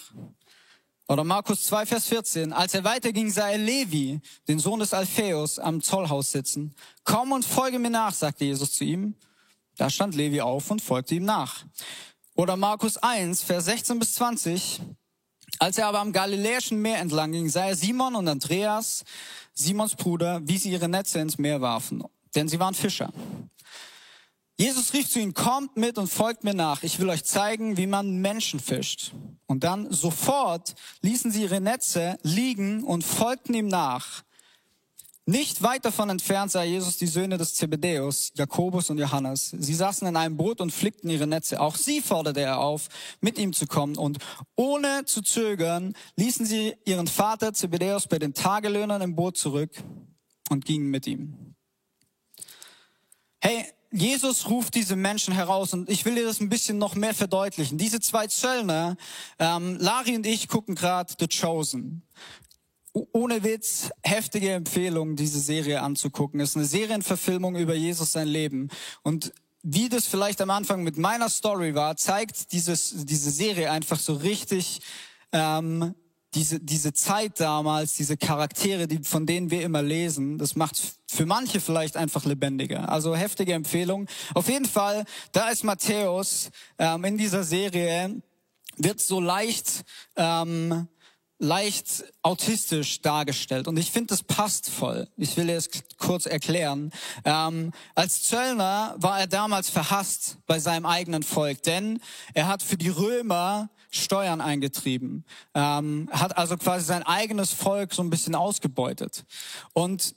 Oder 1.07 1.23
Markus 1.23 1.65
2, 1.65 1.87
Vers 1.87 2.05
14. 2.05 2.53
Als 2.53 2.75
er 2.75 2.83
weiterging, 2.83 3.31
sah 3.31 3.49
er 3.49 3.57
Levi, 3.57 4.21
den 4.47 4.59
Sohn 4.59 4.79
des 4.79 4.93
Alpheus, 4.93 5.57
am 5.57 5.81
Zollhaus 5.81 6.31
sitzen. 6.31 6.75
Komm 7.03 7.31
und 7.31 7.43
folge 7.43 7.79
mir 7.79 7.89
nach, 7.89 8.13
sagte 8.13 8.45
Jesus 8.45 8.73
zu 8.73 8.83
ihm. 8.83 9.15
Da 9.75 9.89
stand 9.89 10.13
Levi 10.13 10.39
auf 10.39 10.69
und 10.69 10.83
folgte 10.83 11.15
ihm 11.15 11.25
nach. 11.25 11.65
Oder 12.35 12.55
Markus 12.55 12.97
1, 12.97 13.41
Vers 13.41 13.65
16 13.65 13.97
bis 13.97 14.13
20. 14.13 14.81
Als 15.57 15.79
er 15.79 15.87
aber 15.87 15.99
am 15.99 16.13
Galiläischen 16.13 16.79
Meer 16.79 16.99
entlang 16.99 17.31
ging, 17.31 17.49
sah 17.49 17.65
er 17.65 17.75
Simon 17.75 18.13
und 18.13 18.27
Andreas, 18.27 19.03
Simons 19.55 19.95
Bruder, 19.95 20.41
wie 20.43 20.59
sie 20.59 20.69
ihre 20.69 20.87
Netze 20.87 21.17
ins 21.17 21.39
Meer 21.39 21.59
warfen, 21.59 22.03
denn 22.35 22.47
sie 22.47 22.59
waren 22.59 22.75
Fischer. 22.75 23.11
Jesus 24.61 24.93
rief 24.93 25.09
zu 25.09 25.19
ihnen, 25.19 25.33
kommt 25.33 25.75
mit 25.75 25.97
und 25.97 26.05
folgt 26.05 26.43
mir 26.43 26.53
nach. 26.53 26.83
Ich 26.83 26.99
will 26.99 27.09
euch 27.09 27.23
zeigen, 27.23 27.77
wie 27.77 27.87
man 27.87 28.17
Menschen 28.21 28.59
fischt. 28.59 29.11
Und 29.47 29.63
dann 29.63 29.91
sofort 29.91 30.75
ließen 31.01 31.31
sie 31.31 31.41
ihre 31.41 31.59
Netze 31.59 32.19
liegen 32.21 32.83
und 32.83 33.03
folgten 33.03 33.55
ihm 33.55 33.67
nach. 33.67 34.21
Nicht 35.25 35.63
weit 35.63 35.83
davon 35.83 36.11
entfernt 36.11 36.51
sah 36.51 36.61
Jesus 36.61 36.97
die 36.97 37.07
Söhne 37.07 37.39
des 37.39 37.55
Zebedäus, 37.55 38.33
Jakobus 38.35 38.91
und 38.91 38.99
Johannes. 38.99 39.49
Sie 39.49 39.73
saßen 39.73 40.07
in 40.07 40.15
einem 40.15 40.37
Boot 40.37 40.61
und 40.61 40.69
flickten 40.69 41.09
ihre 41.09 41.25
Netze. 41.25 41.59
Auch 41.59 41.75
sie 41.75 41.99
forderte 41.99 42.41
er 42.41 42.59
auf, 42.59 42.87
mit 43.19 43.39
ihm 43.39 43.53
zu 43.53 43.65
kommen. 43.65 43.97
Und 43.97 44.19
ohne 44.55 45.05
zu 45.05 45.23
zögern 45.23 45.95
ließen 46.17 46.45
sie 46.45 46.75
ihren 46.85 47.07
Vater 47.07 47.53
Zebedäus 47.53 48.05
bei 48.05 48.19
den 48.19 48.35
Tagelöhnern 48.35 49.01
im 49.01 49.15
Boot 49.15 49.37
zurück 49.37 49.71
und 50.49 50.65
gingen 50.65 50.91
mit 50.91 51.07
ihm. 51.07 51.55
Hey, 53.39 53.65
Jesus 53.91 54.49
ruft 54.49 54.75
diese 54.75 54.95
Menschen 54.95 55.33
heraus 55.33 55.73
und 55.73 55.89
ich 55.89 56.05
will 56.05 56.15
dir 56.15 56.23
das 56.23 56.39
ein 56.39 56.47
bisschen 56.47 56.77
noch 56.77 56.95
mehr 56.95 57.13
verdeutlichen. 57.13 57.77
Diese 57.77 57.99
zwei 57.99 58.27
Zöllner, 58.27 58.95
ähm, 59.37 59.77
Lari 59.79 60.15
und 60.15 60.25
ich 60.25 60.47
gucken 60.47 60.75
gerade 60.75 61.13
The 61.19 61.27
Chosen. 61.27 62.01
Ohne 62.93 63.43
Witz, 63.43 63.89
heftige 64.01 64.51
Empfehlung, 64.53 65.15
diese 65.15 65.39
Serie 65.39 65.81
anzugucken. 65.81 66.39
Es 66.39 66.51
ist 66.51 66.55
eine 66.57 66.65
Serienverfilmung 66.65 67.55
über 67.55 67.73
Jesus 67.73 68.13
sein 68.13 68.27
Leben. 68.27 68.69
Und 69.03 69.33
wie 69.61 69.89
das 69.89 70.07
vielleicht 70.07 70.41
am 70.41 70.49
Anfang 70.49 70.83
mit 70.83 70.97
meiner 70.97 71.29
Story 71.29 71.75
war, 71.75 71.95
zeigt 71.97 72.51
dieses, 72.53 73.05
diese 73.05 73.29
Serie 73.29 73.71
einfach 73.71 73.99
so 73.99 74.13
richtig 74.13 74.81
ähm, 75.33 75.95
diese, 76.33 76.59
diese 76.59 76.93
Zeit 76.93 77.39
damals, 77.39 77.95
diese 77.95 78.15
Charaktere, 78.17 78.87
die, 78.87 79.03
von 79.03 79.25
denen 79.25 79.51
wir 79.51 79.63
immer 79.63 79.81
lesen, 79.81 80.37
das 80.37 80.55
macht 80.55 80.79
für 81.07 81.25
manche 81.25 81.59
vielleicht 81.59 81.97
einfach 81.97 82.25
lebendiger. 82.25 82.89
Also 82.89 83.15
heftige 83.15 83.53
Empfehlung. 83.53 84.07
Auf 84.33 84.47
jeden 84.47 84.65
Fall, 84.65 85.03
da 85.33 85.49
ist 85.49 85.63
Matthäus 85.63 86.49
ähm, 86.79 87.03
in 87.03 87.17
dieser 87.17 87.43
Serie, 87.43 88.21
wird 88.77 89.01
so 89.01 89.19
leicht, 89.19 89.83
ähm, 90.15 90.87
leicht 91.41 92.03
autistisch 92.21 93.01
dargestellt. 93.01 93.67
Und 93.67 93.77
ich 93.77 93.91
finde, 93.91 94.07
das 94.07 94.21
passt 94.21 94.69
voll. 94.69 95.07
Ich 95.17 95.35
will 95.37 95.49
es 95.49 95.69
kurz 95.97 96.27
erklären. 96.27 96.91
Ähm, 97.25 97.71
als 97.95 98.23
Zöllner 98.23 98.93
war 98.97 99.19
er 99.19 99.27
damals 99.27 99.69
verhasst 99.69 100.37
bei 100.45 100.59
seinem 100.59 100.85
eigenen 100.85 101.23
Volk, 101.23 101.63
denn 101.63 101.99
er 102.35 102.47
hat 102.47 102.61
für 102.61 102.77
die 102.77 102.89
Römer 102.89 103.69
Steuern 103.89 104.39
eingetrieben, 104.39 105.25
ähm, 105.53 106.07
hat 106.11 106.37
also 106.37 106.55
quasi 106.57 106.85
sein 106.85 107.03
eigenes 107.03 107.51
Volk 107.51 107.93
so 107.93 108.03
ein 108.03 108.09
bisschen 108.09 108.35
ausgebeutet. 108.35 109.25
Und 109.73 110.15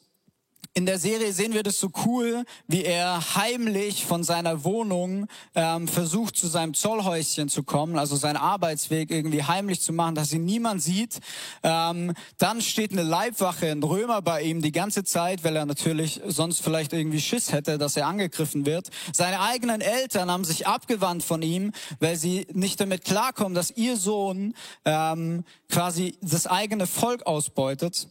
in 0.76 0.86
der 0.86 0.98
Serie 0.98 1.32
sehen 1.32 1.54
wir 1.54 1.62
das 1.62 1.78
so 1.78 1.90
cool, 2.04 2.44
wie 2.66 2.82
er 2.82 3.36
heimlich 3.36 4.04
von 4.04 4.24
seiner 4.24 4.64
Wohnung 4.64 5.28
ähm, 5.54 5.86
versucht, 5.86 6.36
zu 6.36 6.48
seinem 6.48 6.74
Zollhäuschen 6.74 7.48
zu 7.48 7.62
kommen, 7.62 7.96
also 7.96 8.16
seinen 8.16 8.38
Arbeitsweg 8.38 9.12
irgendwie 9.12 9.44
heimlich 9.44 9.80
zu 9.80 9.92
machen, 9.92 10.16
dass 10.16 10.32
ihn 10.32 10.44
niemand 10.44 10.82
sieht. 10.82 11.20
Ähm, 11.62 12.12
dann 12.38 12.60
steht 12.60 12.90
eine 12.90 13.04
Leibwache, 13.04 13.70
ein 13.70 13.84
Römer 13.84 14.20
bei 14.20 14.42
ihm 14.42 14.62
die 14.62 14.72
ganze 14.72 15.04
Zeit, 15.04 15.44
weil 15.44 15.54
er 15.54 15.64
natürlich 15.64 16.20
sonst 16.26 16.60
vielleicht 16.60 16.92
irgendwie 16.92 17.20
Schiss 17.20 17.52
hätte, 17.52 17.78
dass 17.78 17.96
er 17.96 18.08
angegriffen 18.08 18.66
wird. 18.66 18.88
Seine 19.12 19.40
eigenen 19.40 19.80
Eltern 19.80 20.28
haben 20.28 20.44
sich 20.44 20.66
abgewandt 20.66 21.22
von 21.22 21.42
ihm, 21.42 21.70
weil 22.00 22.16
sie 22.16 22.48
nicht 22.52 22.80
damit 22.80 23.04
klarkommen, 23.04 23.54
dass 23.54 23.70
ihr 23.70 23.96
Sohn 23.96 24.54
ähm, 24.84 25.44
quasi 25.68 26.18
das 26.20 26.48
eigene 26.48 26.88
Volk 26.88 27.26
ausbeutet. 27.26 28.08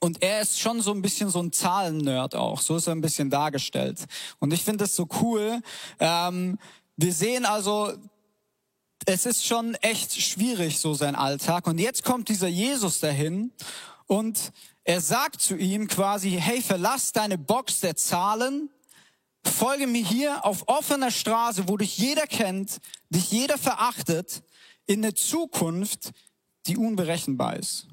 Und 0.00 0.22
er 0.22 0.40
ist 0.40 0.60
schon 0.60 0.80
so 0.80 0.92
ein 0.92 1.02
bisschen 1.02 1.28
so 1.30 1.40
ein 1.40 1.52
Zahlen-Nerd 1.52 2.34
auch. 2.34 2.60
So 2.60 2.76
ist 2.76 2.86
er 2.86 2.94
ein 2.94 3.00
bisschen 3.00 3.30
dargestellt. 3.30 4.04
Und 4.38 4.52
ich 4.52 4.62
finde 4.62 4.84
das 4.84 4.94
so 4.94 5.08
cool. 5.20 5.60
Ähm, 5.98 6.58
wir 6.96 7.12
sehen 7.12 7.44
also, 7.44 7.92
es 9.06 9.26
ist 9.26 9.44
schon 9.44 9.74
echt 9.76 10.20
schwierig, 10.20 10.78
so 10.78 10.94
sein 10.94 11.14
Alltag. 11.14 11.66
Und 11.66 11.78
jetzt 11.78 12.04
kommt 12.04 12.28
dieser 12.28 12.48
Jesus 12.48 13.00
dahin 13.00 13.52
und 14.06 14.52
er 14.84 15.00
sagt 15.00 15.40
zu 15.40 15.56
ihm 15.56 15.88
quasi, 15.88 16.30
hey, 16.30 16.62
verlass 16.62 17.12
deine 17.12 17.38
Box 17.38 17.80
der 17.80 17.96
Zahlen, 17.96 18.70
folge 19.44 19.86
mir 19.86 20.04
hier 20.04 20.44
auf 20.44 20.68
offener 20.68 21.10
Straße, 21.10 21.68
wo 21.68 21.76
dich 21.76 21.98
jeder 21.98 22.26
kennt, 22.26 22.80
dich 23.10 23.30
jeder 23.30 23.58
verachtet, 23.58 24.42
in 24.86 25.04
eine 25.04 25.14
Zukunft, 25.14 26.12
die 26.66 26.76
unberechenbar 26.76 27.56
ist 27.56 27.88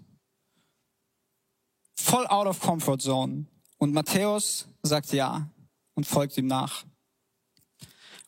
voll 1.95 2.27
out 2.27 2.47
of 2.47 2.59
comfort 2.59 3.01
zone. 3.01 3.45
Und 3.77 3.93
Matthäus 3.93 4.67
sagt 4.83 5.11
ja 5.13 5.49
und 5.95 6.05
folgt 6.05 6.37
ihm 6.37 6.47
nach. 6.47 6.85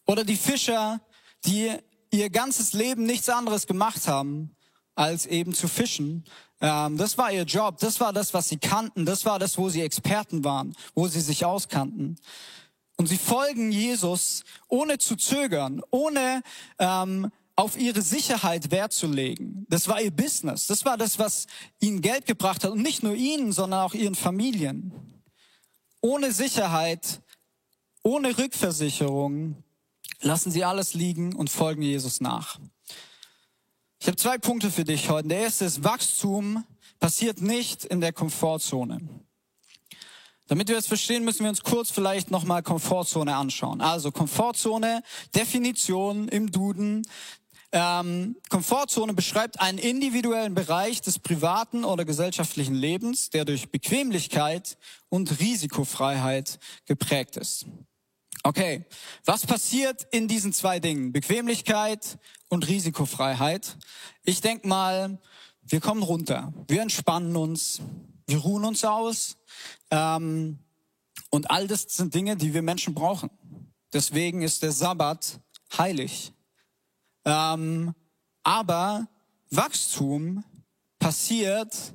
Oder 0.05 0.23
die 0.23 0.35
Fischer, 0.35 1.01
die 1.45 1.71
ihr 2.11 2.29
ganzes 2.29 2.73
Leben 2.73 3.03
nichts 3.03 3.29
anderes 3.29 3.67
gemacht 3.67 4.07
haben, 4.07 4.55
als 4.95 5.25
eben 5.25 5.53
zu 5.53 5.67
fischen. 5.67 6.23
Ähm, 6.59 6.97
das 6.97 7.17
war 7.17 7.31
ihr 7.31 7.43
Job, 7.43 7.77
das 7.79 7.99
war 7.99 8.13
das, 8.13 8.33
was 8.33 8.49
sie 8.49 8.57
kannten, 8.57 9.05
das 9.05 9.25
war 9.25 9.37
das, 9.37 9.57
wo 9.57 9.69
sie 9.69 9.81
Experten 9.81 10.43
waren, 10.43 10.75
wo 10.95 11.07
sie 11.07 11.21
sich 11.21 11.45
auskannten. 11.45 12.17
Und 12.97 13.07
sie 13.07 13.17
folgen 13.17 13.71
Jesus 13.71 14.43
ohne 14.67 14.97
zu 14.97 15.15
zögern, 15.15 15.83
ohne 15.91 16.41
ähm, 16.79 17.31
auf 17.57 17.75
ihre 17.75 18.03
Sicherheit 18.03 18.69
Wert 18.69 18.93
zu 18.93 19.07
legen. 19.07 19.65
Das 19.67 19.87
war 19.87 19.99
ihr 19.99 20.11
Business. 20.11 20.67
Das 20.67 20.85
war 20.85 20.95
das, 20.95 21.17
was 21.17 21.47
ihnen 21.79 22.01
Geld 22.01 22.27
gebracht 22.27 22.63
hat. 22.63 22.71
Und 22.71 22.83
nicht 22.83 23.01
nur 23.01 23.15
ihnen, 23.15 23.51
sondern 23.51 23.81
auch 23.81 23.95
ihren 23.95 24.15
Familien. 24.15 24.93
Ohne 25.99 26.31
Sicherheit, 26.31 27.19
ohne 28.03 28.37
Rückversicherung 28.37 29.63
lassen 30.21 30.51
sie 30.51 30.63
alles 30.63 30.93
liegen 30.93 31.35
und 31.35 31.49
folgen 31.49 31.81
Jesus 31.81 32.21
nach. 32.21 32.59
Ich 33.99 34.05
habe 34.05 34.17
zwei 34.17 34.37
Punkte 34.37 34.69
für 34.69 34.83
dich 34.83 35.09
heute. 35.09 35.27
Der 35.27 35.39
erste 35.39 35.65
ist, 35.65 35.83
Wachstum 35.83 36.63
passiert 36.99 37.41
nicht 37.41 37.85
in 37.85 38.01
der 38.01 38.13
Komfortzone. 38.13 39.01
Damit 40.47 40.69
wir 40.69 40.75
das 40.75 40.87
verstehen, 40.87 41.25
müssen 41.25 41.43
wir 41.43 41.49
uns 41.49 41.63
kurz 41.63 41.89
vielleicht 41.89 42.31
nochmal 42.31 42.63
Komfortzone 42.63 43.35
anschauen. 43.35 43.81
Also 43.81 44.11
Komfortzone, 44.11 45.03
Definition 45.35 46.29
im 46.29 46.51
Duden, 46.51 47.05
ähm, 47.71 48.37
Komfortzone 48.49 49.13
beschreibt 49.13 49.59
einen 49.59 49.77
individuellen 49.77 50.53
Bereich 50.53 51.01
des 51.01 51.19
privaten 51.19 51.83
oder 51.83 52.05
gesellschaftlichen 52.05 52.75
Lebens, 52.75 53.29
der 53.29 53.45
durch 53.45 53.69
Bequemlichkeit 53.69 54.77
und 55.09 55.39
Risikofreiheit 55.39 56.59
geprägt 56.85 57.35
ist. 57.37 57.65
Okay, 58.43 58.85
was 59.25 59.45
passiert 59.45 60.07
in 60.11 60.27
diesen 60.27 60.53
zwei 60.53 60.79
Dingen? 60.79 61.11
Bequemlichkeit 61.11 62.17
und 62.47 62.67
Risikofreiheit. 62.67 63.77
Ich 64.23 64.39
denke 64.39 64.67
mal, 64.67 65.19
wir 65.63 65.81
kommen 65.81 66.03
runter, 66.03 66.53
wir 66.69 66.81
entspannen 66.81 67.35
uns, 67.35 67.81
wir 68.27 68.37
ruhen 68.37 68.63
uns 68.63 68.85
aus. 68.85 69.37
Ähm, 69.91 70.59
und 71.29 71.51
all 71.51 71.67
das 71.67 71.83
sind 71.89 72.13
Dinge, 72.13 72.37
die 72.37 72.53
wir 72.53 72.61
Menschen 72.61 72.93
brauchen. 72.93 73.29
Deswegen 73.91 74.41
ist 74.41 74.63
der 74.63 74.71
Sabbat 74.71 75.41
heilig. 75.77 76.31
Ähm, 77.27 77.93
aber 78.43 79.05
Wachstum 79.51 80.45
passiert 80.97 81.93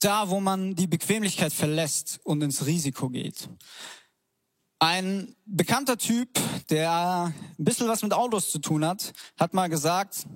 da, 0.00 0.28
wo 0.30 0.40
man 0.40 0.74
die 0.74 0.88
Bequemlichkeit 0.88 1.52
verlässt 1.52 2.18
und 2.24 2.42
ins 2.42 2.66
Risiko 2.66 3.08
geht. 3.08 3.48
Ein 4.80 5.36
bekannter 5.44 5.96
Typ, 5.96 6.28
der 6.70 7.32
ein 7.32 7.64
bisschen 7.64 7.86
was 7.86 8.02
mit 8.02 8.12
Autos 8.12 8.50
zu 8.50 8.58
tun 8.58 8.84
hat, 8.84 9.12
hat 9.38 9.54
mal 9.54 9.68
gesagt, 9.68 10.26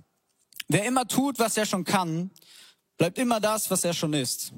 wer 0.69 0.85
immer 0.85 1.07
tut, 1.09 1.41
was 1.41 1.57
er 1.57 1.67
schon 1.67 1.85
kann, 1.85 2.31
bleibt 2.99 3.19
immer 3.19 3.41
das, 3.41 3.73
was 3.73 3.83
er 3.83 3.93
schon 3.93 4.13
ist. 4.13 4.53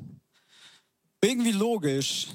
Irgendwie 1.23 1.53
logisch. 1.53 2.29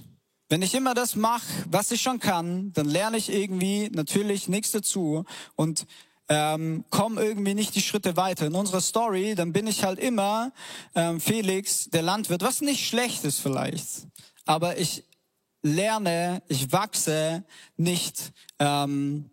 Wenn 0.47 0.63
ich 0.63 0.73
immer 0.73 0.95
das 0.95 1.15
mache, 1.15 1.45
was 1.67 1.91
ich 1.91 2.01
schon 2.01 2.19
kann, 2.19 2.73
dann 2.73 2.87
lerne 2.87 3.17
ich 3.17 3.29
irgendwie 3.29 3.89
natürlich 3.91 4.47
nichts 4.47 4.71
dazu 4.71 5.25
und 5.55 5.85
ähm, 6.29 6.85
komme 6.89 7.21
irgendwie 7.21 7.55
nicht 7.55 7.75
die 7.75 7.81
Schritte 7.81 8.15
weiter. 8.15 8.47
In 8.47 8.55
unserer 8.55 8.81
Story, 8.81 9.35
dann 9.35 9.51
bin 9.51 9.67
ich 9.67 9.83
halt 9.83 9.99
immer 9.99 10.51
ähm, 10.95 11.19
Felix, 11.19 11.89
der 11.89 12.03
Landwirt, 12.03 12.41
was 12.41 12.61
nicht 12.61 12.87
schlecht 12.87 13.23
ist 13.25 13.39
vielleicht, 13.39 14.07
aber 14.45 14.77
ich 14.77 15.03
lerne, 15.61 16.41
ich 16.47 16.71
wachse 16.71 17.43
nicht 17.75 18.31
ähm, 18.59 19.29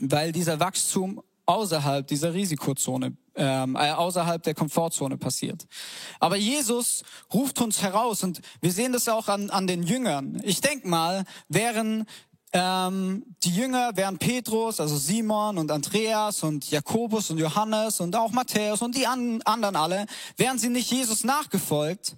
weil 0.00 0.32
dieser 0.32 0.60
Wachstum 0.60 1.22
außerhalb 1.46 2.06
dieser 2.06 2.34
Risikozone, 2.34 3.16
ähm, 3.36 3.76
äh, 3.76 3.92
außerhalb 3.92 4.42
der 4.42 4.54
Komfortzone 4.54 5.16
passiert. 5.16 5.66
Aber 6.18 6.36
Jesus 6.36 7.02
ruft 7.32 7.60
uns 7.60 7.82
heraus 7.82 8.22
und 8.22 8.40
wir 8.60 8.72
sehen 8.72 8.92
das 8.92 9.08
auch 9.08 9.28
an, 9.28 9.50
an 9.50 9.66
den 9.66 9.82
Jüngern. 9.82 10.40
Ich 10.44 10.60
denk 10.60 10.84
mal, 10.84 11.24
wären 11.48 12.06
ähm, 12.58 13.22
die 13.44 13.54
Jünger, 13.54 13.96
wären 13.96 14.16
Petrus, 14.16 14.80
also 14.80 14.96
Simon 14.96 15.58
und 15.58 15.70
Andreas 15.70 16.42
und 16.42 16.70
Jakobus 16.70 17.30
und 17.30 17.36
Johannes 17.36 18.00
und 18.00 18.16
auch 18.16 18.32
Matthäus 18.32 18.80
und 18.80 18.96
die 18.96 19.06
an, 19.06 19.42
anderen 19.42 19.76
alle, 19.76 20.06
wären 20.38 20.58
sie 20.58 20.70
nicht 20.70 20.90
Jesus 20.90 21.22
nachgefolgt, 21.22 22.16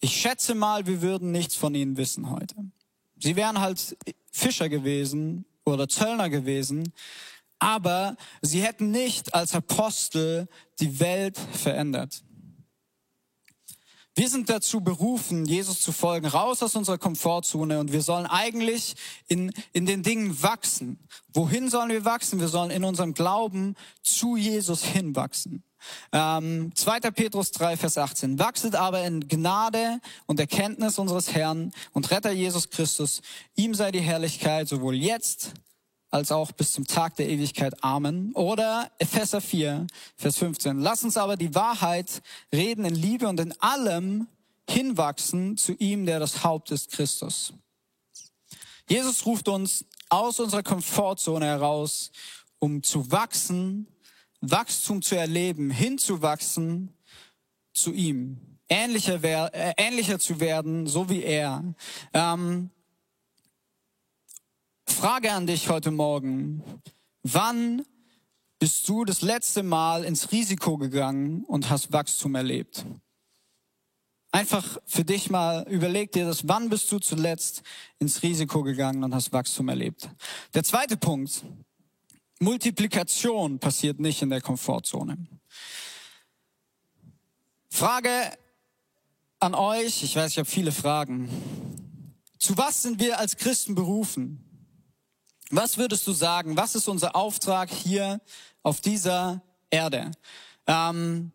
ich 0.00 0.20
schätze 0.20 0.54
mal, 0.54 0.86
wir 0.86 1.00
würden 1.00 1.32
nichts 1.32 1.54
von 1.54 1.74
ihnen 1.74 1.96
wissen 1.96 2.30
heute. 2.30 2.54
Sie 3.18 3.36
wären 3.36 3.60
halt 3.60 3.96
Fischer 4.30 4.68
gewesen 4.68 5.46
oder 5.64 5.88
Zöllner 5.88 6.28
gewesen, 6.28 6.92
aber 7.58 8.16
sie 8.42 8.62
hätten 8.62 8.90
nicht 8.90 9.34
als 9.34 9.54
Apostel 9.54 10.46
die 10.78 11.00
Welt 11.00 11.38
verändert. 11.38 12.22
Wir 14.18 14.28
sind 14.28 14.50
dazu 14.50 14.80
berufen, 14.80 15.44
Jesus 15.44 15.80
zu 15.80 15.92
folgen, 15.92 16.26
raus 16.26 16.60
aus 16.64 16.74
unserer 16.74 16.98
Komfortzone 16.98 17.78
und 17.78 17.92
wir 17.92 18.02
sollen 18.02 18.26
eigentlich 18.26 18.96
in, 19.28 19.52
in 19.72 19.86
den 19.86 20.02
Dingen 20.02 20.42
wachsen. 20.42 20.98
Wohin 21.32 21.70
sollen 21.70 21.90
wir 21.90 22.04
wachsen? 22.04 22.40
Wir 22.40 22.48
sollen 22.48 22.72
in 22.72 22.82
unserem 22.82 23.14
Glauben 23.14 23.76
zu 24.02 24.34
Jesus 24.34 24.82
hinwachsen. 24.82 25.62
Ähm, 26.10 26.72
2. 26.74 26.98
Petrus 27.12 27.52
3, 27.52 27.76
Vers 27.76 27.96
18. 27.96 28.40
Wachset 28.40 28.74
aber 28.74 29.04
in 29.04 29.28
Gnade 29.28 30.00
und 30.26 30.40
Erkenntnis 30.40 30.98
unseres 30.98 31.32
Herrn 31.32 31.70
und 31.92 32.10
Retter 32.10 32.32
Jesus 32.32 32.70
Christus. 32.70 33.22
Ihm 33.54 33.72
sei 33.72 33.92
die 33.92 34.00
Herrlichkeit 34.00 34.66
sowohl 34.66 34.96
jetzt 34.96 35.52
als 36.10 36.32
auch 36.32 36.52
bis 36.52 36.72
zum 36.72 36.86
Tag 36.86 37.16
der 37.16 37.28
Ewigkeit. 37.28 37.82
Amen. 37.82 38.32
Oder 38.34 38.90
Epheser 38.98 39.40
4, 39.40 39.86
Vers 40.16 40.38
15. 40.38 40.78
Lass 40.78 41.04
uns 41.04 41.16
aber 41.16 41.36
die 41.36 41.54
Wahrheit 41.54 42.22
reden 42.52 42.84
in 42.84 42.94
Liebe 42.94 43.28
und 43.28 43.40
in 43.40 43.52
allem 43.60 44.26
hinwachsen 44.68 45.56
zu 45.56 45.72
ihm, 45.74 46.06
der 46.06 46.20
das 46.20 46.44
Haupt 46.44 46.70
ist, 46.70 46.90
Christus. 46.92 47.52
Jesus 48.88 49.26
ruft 49.26 49.48
uns 49.48 49.84
aus 50.08 50.40
unserer 50.40 50.62
Komfortzone 50.62 51.44
heraus, 51.44 52.10
um 52.58 52.82
zu 52.82 53.10
wachsen, 53.10 53.86
Wachstum 54.40 55.02
zu 55.02 55.16
erleben, 55.16 55.70
hinzuwachsen 55.70 56.94
zu 57.72 57.92
ihm, 57.92 58.38
ähnlicher, 58.68 59.22
äh, 59.52 59.74
ähnlicher 59.76 60.18
zu 60.18 60.40
werden, 60.40 60.86
so 60.86 61.08
wie 61.08 61.22
er. 61.22 61.74
Ähm, 62.12 62.70
Frage 64.98 65.32
an 65.32 65.46
dich 65.46 65.68
heute 65.68 65.92
Morgen. 65.92 66.60
Wann 67.22 67.86
bist 68.58 68.88
du 68.88 69.04
das 69.04 69.22
letzte 69.22 69.62
Mal 69.62 70.02
ins 70.02 70.32
Risiko 70.32 70.76
gegangen 70.76 71.44
und 71.44 71.70
hast 71.70 71.92
Wachstum 71.92 72.34
erlebt? 72.34 72.84
Einfach 74.32 74.80
für 74.86 75.04
dich 75.04 75.30
mal 75.30 75.64
überleg 75.68 76.10
dir 76.10 76.26
das, 76.26 76.48
wann 76.48 76.68
bist 76.68 76.90
du 76.90 76.98
zuletzt 76.98 77.62
ins 78.00 78.24
Risiko 78.24 78.64
gegangen 78.64 79.04
und 79.04 79.14
hast 79.14 79.32
Wachstum 79.32 79.68
erlebt? 79.68 80.10
Der 80.54 80.64
zweite 80.64 80.96
Punkt. 80.96 81.44
Multiplikation 82.40 83.60
passiert 83.60 84.00
nicht 84.00 84.20
in 84.22 84.30
der 84.30 84.40
Komfortzone. 84.40 85.28
Frage 87.70 88.36
an 89.38 89.54
euch, 89.54 90.02
ich 90.02 90.16
weiß, 90.16 90.32
ich 90.32 90.38
habe 90.38 90.50
viele 90.50 90.72
Fragen. 90.72 91.28
Zu 92.40 92.58
was 92.58 92.82
sind 92.82 92.98
wir 92.98 93.20
als 93.20 93.36
Christen 93.36 93.76
berufen? 93.76 94.44
Was 95.50 95.78
würdest 95.78 96.06
du 96.06 96.12
sagen? 96.12 96.56
Was 96.56 96.74
ist 96.74 96.88
unser 96.88 97.16
Auftrag 97.16 97.70
hier 97.70 98.20
auf 98.62 98.80
dieser 98.82 99.42
Erde? 99.70 100.10
Ähm, 100.66 101.32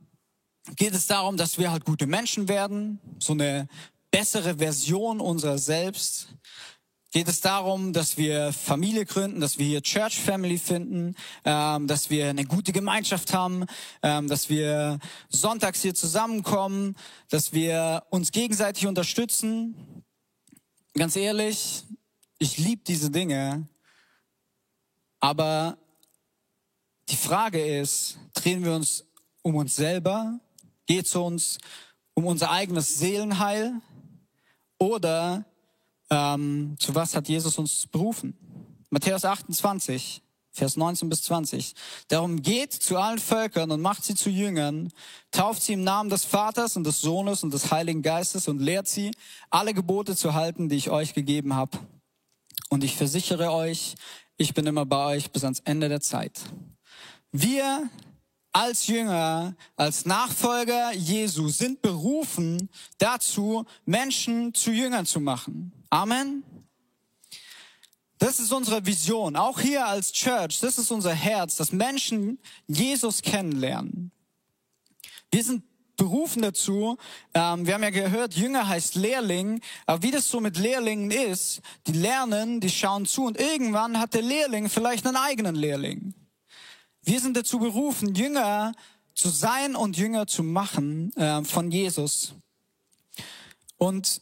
geht 0.76 0.93
es 0.93 1.08
darum, 1.08 1.36
dass 1.36 1.58
wir 1.58 1.71
halt 1.71 1.84
gute 1.84 2.06
Menschen 2.06 2.47
werden, 2.47 2.99
so 3.17 3.34
eine 3.34 3.67
bessere 4.12 4.58
Version 4.58 5.19
unserer 5.19 5.58
selbst? 5.58 6.28
Geht 7.12 7.28
es 7.28 7.41
darum, 7.41 7.91
dass 7.91 8.17
wir 8.17 8.54
Familie 8.54 9.06
gründen, 9.06 9.39
dass 9.39 9.58
wir 9.58 9.65
hier 9.65 9.82
Church 9.82 10.19
Family 10.19 10.60
finden, 10.60 11.15
ähm, 11.43 11.88
dass 11.88 12.12
wir 12.12 12.30
eine 12.30 12.45
gute 12.45 12.71
Gemeinschaft 12.71 13.34
haben, 13.34 13.65
ähm, 14.04 14.28
dass 14.28 14.49
wir 14.49 14.99
sonntags 15.30 15.82
hier 15.82 15.95
zusammenkommen, 15.95 16.95
dass 17.30 17.54
wir 17.54 18.04
uns 18.12 18.32
gegenseitig 18.32 18.86
unterstützen? 18.86 20.04
Ganz 20.93 21.15
ehrlich, 21.15 21.84
ich 22.38 22.58
liebe 22.58 22.84
diese 22.86 23.10
Dinge, 23.10 23.67
aber 25.24 25.78
die 27.08 27.16
Frage 27.16 27.66
ist, 27.80 28.18
drehen 28.34 28.62
wir 28.66 28.76
uns 28.76 29.06
um 29.42 29.56
uns 29.56 29.74
selber? 29.74 30.38
Geht 30.86 31.06
es 31.06 31.16
uns 31.16 31.60
um 32.14 32.26
unser 32.26 32.52
eigenes 32.52 33.00
Seelenheil? 33.00 33.72
Oder 34.80 35.46
ähm, 36.10 36.76
zu 36.78 36.94
was 36.94 37.16
hat 37.16 37.30
Jesus 37.30 37.58
uns 37.58 37.88
berufen? 37.88 38.36
Matthäus 38.90 39.24
28, 39.24 40.22
Vers 40.52 40.76
19 40.76 41.08
bis 41.08 41.24
20. 41.24 41.74
Darum 42.10 42.42
geht 42.42 42.74
zu 42.74 42.98
allen 42.98 43.18
Völkern 43.18 43.72
und 43.72 43.80
macht 43.80 44.04
sie 44.04 44.16
zu 44.16 44.30
Jüngern, 44.30 44.92
tauft 45.32 45.62
sie 45.62 45.72
im 45.72 45.86
Namen 45.86 46.10
des 46.10 46.26
Vaters 46.26 46.76
und 46.76 46.84
des 46.84 47.00
Sohnes 47.00 47.46
und 47.46 47.54
des 47.54 47.72
Heiligen 47.72 48.02
Geistes 48.02 48.50
und 48.50 48.60
lehrt 48.60 48.90
sie, 48.90 49.12
alle 49.50 49.74
Gebote 49.74 50.18
zu 50.18 50.34
halten, 50.34 50.68
die 50.68 50.76
ich 50.76 50.90
euch 50.90 51.14
gegeben 51.14 51.56
habe. 51.56 51.80
Und 52.70 52.84
ich 52.84 52.98
versichere 52.98 53.52
euch, 53.52 53.96
ich 54.38 54.54
bin 54.54 54.65
immer 54.65 54.86
bei 54.86 55.15
euch 55.15 55.32
bis 55.32 55.43
ans 55.43 55.62
Ende 55.62 55.89
der 55.89 56.02
Zeit. 56.02 56.39
Wir 57.32 57.89
als 58.52 58.88
Jünger, 58.88 59.56
als 59.76 60.06
Nachfolger 60.06 60.93
Jesu 60.93 61.50
sind 61.50 61.82
berufen 61.82 62.69
dazu, 63.00 63.65
Menschen 63.86 64.54
zu 64.54 64.72
Jüngern 64.72 65.06
zu 65.06 65.19
machen. 65.19 65.74
Amen. 65.89 66.43
Das 68.19 68.39
ist 68.39 68.54
unsere 68.54 68.86
Vision, 68.86 69.36
auch 69.36 69.60
hier 69.60 69.86
als 69.86 70.13
Church, 70.13 70.60
das 70.62 70.78
ist 70.78 70.91
unser 70.91 71.13
Herz, 71.13 71.58
dass 71.58 71.74
Menschen 71.74 72.39
Jesus 72.67 73.22
kennenlernen. 73.22 74.12
Wir 75.30 75.43
sind 75.43 75.63
berufen 75.97 76.41
dazu. 76.41 76.97
Ähm, 77.34 77.65
wir 77.65 77.73
haben 77.73 77.84
ja 77.84 77.89
gehört, 77.89 78.36
Jünger 78.36 78.67
heißt 78.67 78.95
Lehrling. 78.95 79.62
Aber 79.86 80.03
wie 80.03 80.12
das 80.12 80.27
so 80.27 80.39
mit 80.39 80.58
Lehrlingen 80.58 81.12
ist, 81.12 81.62
die 81.88 81.93
lernen, 81.93 82.60
die 82.60 82.69
schauen 82.69 83.06
zu 83.06 83.25
und 83.25 83.39
irgendwann 83.39 83.99
hat 83.99 84.13
der 84.13 84.21
Lehrling 84.21 84.69
vielleicht 84.69 85.06
einen 85.06 85.17
eigenen 85.17 85.56
Lehrling. 85.56 86.13
Wir 87.01 87.19
sind 87.19 87.36
dazu 87.36 87.60
berufen, 87.60 88.15
Jünger 88.15 88.73
zu 89.13 89.29
sein 89.29 89.75
und 89.75 89.97
Jünger 89.97 90.25
zu 90.25 90.43
machen 90.43 91.13
äh, 91.15 91.43
von 91.43 91.69
Jesus. 91.69 92.34
Und 93.77 94.21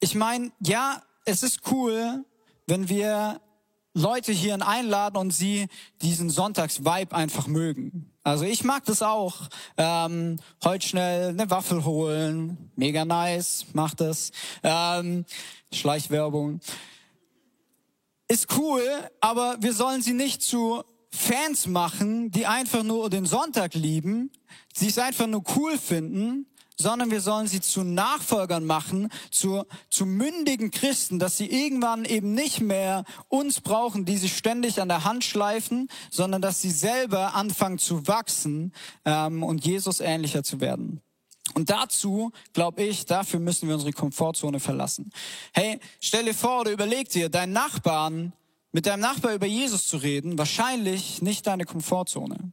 ich 0.00 0.14
meine, 0.14 0.52
ja, 0.60 1.02
es 1.24 1.42
ist 1.42 1.70
cool, 1.70 2.24
wenn 2.66 2.88
wir 2.88 3.40
Leute 3.94 4.32
hier 4.32 4.66
einladen 4.66 5.16
und 5.16 5.32
sie 5.32 5.66
diesen 6.00 6.30
Sonntags-Vibe 6.30 7.14
einfach 7.14 7.46
mögen. 7.48 8.10
Also 8.22 8.44
ich 8.44 8.62
mag 8.62 8.84
das 8.84 9.02
auch. 9.02 9.48
Ähm, 9.76 10.38
heute 10.62 10.86
schnell 10.86 11.30
eine 11.30 11.50
Waffel 11.50 11.84
holen. 11.84 12.70
Mega 12.76 13.04
nice, 13.04 13.66
macht 13.72 14.00
das. 14.00 14.30
Ähm, 14.62 15.24
Schleichwerbung. 15.72 16.60
Ist 18.28 18.56
cool, 18.56 18.82
aber 19.20 19.56
wir 19.60 19.72
sollen 19.72 20.02
sie 20.02 20.12
nicht 20.12 20.42
zu 20.42 20.84
Fans 21.10 21.66
machen, 21.66 22.30
die 22.30 22.46
einfach 22.46 22.84
nur 22.84 23.10
den 23.10 23.26
Sonntag 23.26 23.74
lieben, 23.74 24.30
die 24.78 24.86
es 24.86 24.98
einfach 24.98 25.26
nur 25.26 25.42
cool 25.56 25.76
finden, 25.76 26.46
sondern 26.80 27.10
wir 27.10 27.20
sollen 27.20 27.46
sie 27.46 27.60
zu 27.60 27.84
Nachfolgern 27.84 28.64
machen, 28.64 29.10
zu, 29.30 29.64
zu 29.90 30.06
mündigen 30.06 30.70
Christen, 30.70 31.18
dass 31.18 31.36
sie 31.36 31.46
irgendwann 31.46 32.04
eben 32.04 32.34
nicht 32.34 32.60
mehr 32.60 33.04
uns 33.28 33.60
brauchen, 33.60 34.04
die 34.04 34.16
sie 34.16 34.28
ständig 34.28 34.80
an 34.80 34.88
der 34.88 35.04
Hand 35.04 35.24
schleifen, 35.24 35.88
sondern 36.10 36.40
dass 36.42 36.60
sie 36.60 36.70
selber 36.70 37.34
anfangen 37.34 37.78
zu 37.78 38.06
wachsen 38.08 38.72
ähm, 39.04 39.42
und 39.42 39.64
Jesus 39.64 40.00
ähnlicher 40.00 40.42
zu 40.42 40.60
werden. 40.60 41.02
Und 41.54 41.68
dazu, 41.68 42.32
glaube 42.52 42.82
ich, 42.82 43.06
dafür 43.06 43.40
müssen 43.40 43.68
wir 43.68 43.74
unsere 43.74 43.92
Komfortzone 43.92 44.60
verlassen. 44.60 45.10
Hey, 45.52 45.80
stell 46.00 46.24
dir 46.24 46.34
vor 46.34 46.60
oder 46.60 46.70
überleg 46.70 47.08
dir, 47.10 47.28
deinen 47.28 47.52
Nachbarn, 47.52 48.32
mit 48.72 48.86
deinem 48.86 49.00
Nachbar 49.00 49.34
über 49.34 49.46
Jesus 49.46 49.86
zu 49.88 49.96
reden, 49.96 50.38
wahrscheinlich 50.38 51.22
nicht 51.22 51.46
deine 51.46 51.64
Komfortzone. 51.64 52.52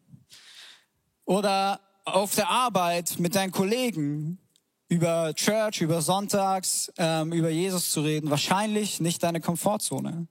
Oder 1.26 1.80
auf 2.08 2.36
der 2.36 2.50
Arbeit 2.50 3.20
mit 3.20 3.36
deinen 3.36 3.52
Kollegen 3.52 4.40
über 4.88 5.34
Church, 5.34 5.82
über 5.82 6.02
Sonntags, 6.02 6.92
ähm, 6.98 7.34
über 7.34 7.50
Jesus 7.50 7.92
zu 7.92 8.02
reden, 8.02 8.30
wahrscheinlich 8.30 9.02
nicht 9.02 9.24
deine 9.24 9.42
Komfortzone. 9.42 10.28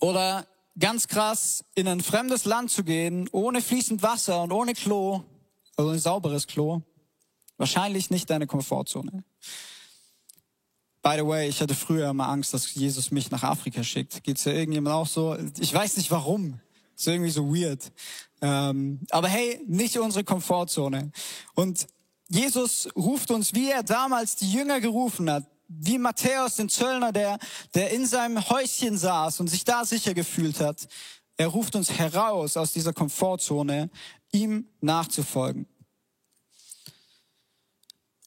Oder 0.00 0.46
ganz 0.78 1.06
krass 1.06 1.64
in 1.74 1.86
ein 1.86 2.00
fremdes 2.00 2.44
Land 2.44 2.70
zu 2.70 2.82
gehen, 2.82 3.28
ohne 3.32 3.62
fließend 3.62 4.02
Wasser 4.02 4.42
und 4.42 4.52
ohne 4.52 4.74
Klo, 4.74 5.22
also 5.76 5.90
ein 5.90 5.98
sauberes 5.98 6.46
Klo, 6.46 6.82
wahrscheinlich 7.56 8.10
nicht 8.10 8.28
deine 8.30 8.46
Komfortzone. 8.46 9.24
By 11.02 11.14
the 11.16 11.26
way, 11.26 11.48
ich 11.48 11.60
hatte 11.60 11.74
früher 11.74 12.10
immer 12.10 12.28
Angst, 12.28 12.52
dass 12.52 12.74
Jesus 12.74 13.10
mich 13.10 13.30
nach 13.30 13.42
Afrika 13.42 13.82
schickt. 13.84 14.22
Geht's 14.24 14.44
ja 14.44 14.52
irgendjemand 14.52 14.94
auch 14.94 15.06
so? 15.06 15.36
Ich 15.58 15.72
weiß 15.72 15.96
nicht 15.96 16.10
warum. 16.10 16.60
Ist 17.00 17.06
irgendwie 17.06 17.30
so 17.30 17.48
weird. 17.48 17.90
Ähm, 18.42 19.00
aber 19.08 19.28
hey, 19.28 19.58
nicht 19.66 19.96
unsere 19.98 20.22
Komfortzone. 20.22 21.12
Und 21.54 21.86
Jesus 22.28 22.90
ruft 22.94 23.30
uns, 23.30 23.54
wie 23.54 23.70
er 23.70 23.82
damals 23.82 24.36
die 24.36 24.52
Jünger 24.52 24.82
gerufen 24.82 25.30
hat, 25.30 25.44
wie 25.66 25.96
Matthäus, 25.96 26.56
den 26.56 26.68
Zöllner, 26.68 27.10
der, 27.10 27.38
der 27.74 27.90
in 27.92 28.04
seinem 28.04 28.46
Häuschen 28.50 28.98
saß 28.98 29.40
und 29.40 29.48
sich 29.48 29.64
da 29.64 29.86
sicher 29.86 30.12
gefühlt 30.12 30.60
hat. 30.60 30.88
Er 31.38 31.46
ruft 31.46 31.74
uns 31.74 31.90
heraus 31.90 32.58
aus 32.58 32.74
dieser 32.74 32.92
Komfortzone, 32.92 33.88
ihm 34.30 34.68
nachzufolgen. 34.82 35.66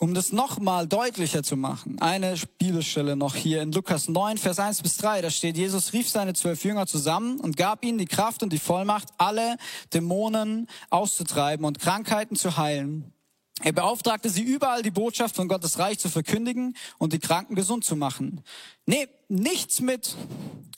Um 0.04 0.13
das 0.13 0.34
nochmal 0.34 0.86
deutlicher 0.86 1.44
zu 1.44 1.56
machen, 1.56 1.98
eine 2.02 2.36
Bibelstelle 2.58 3.16
noch 3.16 3.36
hier 3.36 3.62
in 3.62 3.72
Lukas 3.72 4.10
9, 4.10 4.38
Vers 4.38 4.60
1 4.60 4.82
bis 4.82 4.98
3, 4.98 5.22
da 5.22 5.30
steht, 5.30 5.56
Jesus 5.56 5.94
rief 5.94 6.10
seine 6.10 6.34
zwölf 6.34 6.66
Jünger 6.66 6.88
zusammen 6.88 7.39
und 7.39 7.56
gab 7.56 7.86
ihnen 7.86 8.00
die 8.00 8.06
Kraft 8.06 8.44
und 8.44 8.52
die 8.52 8.60
Vollmacht, 8.60 9.08
alle 9.18 9.56
Dämonen 9.94 10.68
auszutreiben 10.89 11.66
und 11.66 11.80
Krankheiten 11.80 12.36
zu 12.36 12.58
heilen. 12.58 13.13
Er 13.62 13.72
beauftragte 13.72 14.30
sie 14.30 14.42
überall 14.44 14.82
die 14.82 14.92
Botschaft 14.92 15.38
von 15.38 15.48
Gottes 15.48 15.80
Reich 15.80 16.00
zu 16.00 16.10
verkündigen 16.10 16.76
und 16.98 17.13
die 17.13 17.20
Kranken 17.20 17.56
gesund 17.56 17.86
zu 17.86 17.96
machen. 17.96 18.44
Nehmt 18.86 19.10
nichts 19.30 19.80
mit 19.80 20.18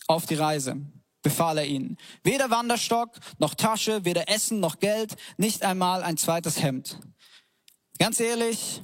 auf 0.06 0.28
die 0.28 0.36
Reise, 0.36 0.78
befahl 1.24 1.58
er 1.58 1.66
ihnen. 1.66 1.98
Weder 2.22 2.52
Wanderstock 2.52 3.10
noch 3.40 3.56
Tasche, 3.56 4.06
weder 4.06 4.30
Essen 4.30 4.60
noch 4.60 4.78
Geld, 4.78 5.16
nicht 5.38 5.64
einmal 5.64 6.04
ein 6.04 6.18
zweites 6.18 6.62
Hemd. 6.62 7.00
Ganz 7.98 8.20
ehrlich, 8.20 8.82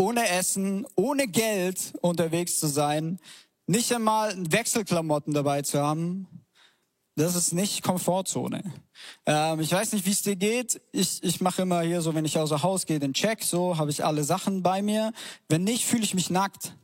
ohne 0.00 0.26
Essen, 0.28 0.86
ohne 0.96 1.28
Geld 1.28 1.92
unterwegs 2.00 2.58
zu 2.58 2.68
sein, 2.68 3.20
nicht 3.66 3.92
einmal 3.92 4.34
Wechselklamotten 4.50 5.34
dabei 5.34 5.60
zu 5.60 5.78
haben, 5.78 6.26
das 7.16 7.36
ist 7.36 7.52
nicht 7.52 7.82
Komfortzone. 7.82 8.62
Ähm, 9.26 9.60
ich 9.60 9.70
weiß 9.70 9.92
nicht, 9.92 10.06
wie 10.06 10.12
es 10.12 10.22
dir 10.22 10.36
geht. 10.36 10.80
Ich, 10.92 11.22
ich 11.22 11.42
mache 11.42 11.62
immer 11.62 11.82
hier 11.82 12.00
so, 12.00 12.14
wenn 12.14 12.24
ich 12.24 12.38
außer 12.38 12.62
Haus 12.62 12.86
gehe, 12.86 12.98
den 12.98 13.12
Check, 13.12 13.42
so 13.42 13.76
habe 13.76 13.90
ich 13.90 14.02
alle 14.02 14.24
Sachen 14.24 14.62
bei 14.62 14.80
mir. 14.80 15.12
Wenn 15.50 15.64
nicht, 15.64 15.84
fühle 15.84 16.02
ich 16.02 16.14
mich 16.14 16.30
nackt. 16.30 16.74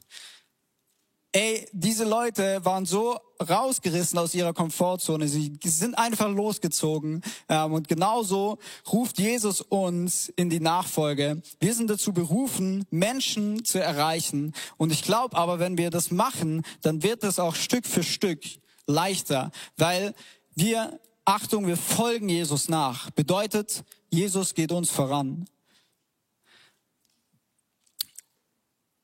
Ey, 1.37 1.69
diese 1.71 2.05
Leute 2.05 2.65
waren 2.65 2.87
so 2.87 3.21
rausgerissen 3.47 4.19
aus 4.19 4.35
ihrer 4.35 4.55
Komfortzone. 4.55 5.29
Sie 5.29 5.59
sind 5.65 5.93
einfach 5.99 6.31
losgezogen. 6.31 7.21
Ähm, 7.51 7.75
und 7.75 7.89
genauso 7.89 8.57
ruft 8.91 9.19
Jesus 9.19 9.61
uns 9.61 10.31
in 10.37 10.49
die 10.49 10.61
Nachfolge. 10.61 11.43
Wir 11.61 11.75
sind 11.75 11.91
dazu 11.91 12.15
berufen, 12.15 12.87
Menschen 12.89 13.67
zu 13.67 13.79
erreichen. 13.79 14.55
Und 14.79 14.93
ich 14.93 15.03
glaube 15.03 15.37
aber, 15.37 15.59
wenn 15.59 15.77
wir 15.77 15.91
das 15.91 16.11
machen, 16.11 16.63
dann 16.81 17.03
wird 17.03 17.23
es 17.23 17.39
auch 17.39 17.55
Stück 17.55 17.85
für 17.85 18.03
Stück 18.03 18.43
leichter, 18.87 19.51
weil 19.77 20.15
wir, 20.55 20.99
Achtung, 21.27 21.67
wir 21.67 21.77
folgen 21.77 22.31
Jesus 22.31 22.71
nach. 22.71 23.11
Bedeutet, 23.11 23.85
Jesus 24.09 24.55
geht 24.55 24.73
uns 24.73 24.89
voran. 24.91 25.45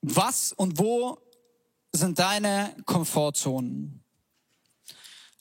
Was 0.01 0.55
und 0.55 0.79
wo 0.79 1.19
sind 1.93 2.19
deine 2.19 2.75
Komfortzonen? 2.87 4.03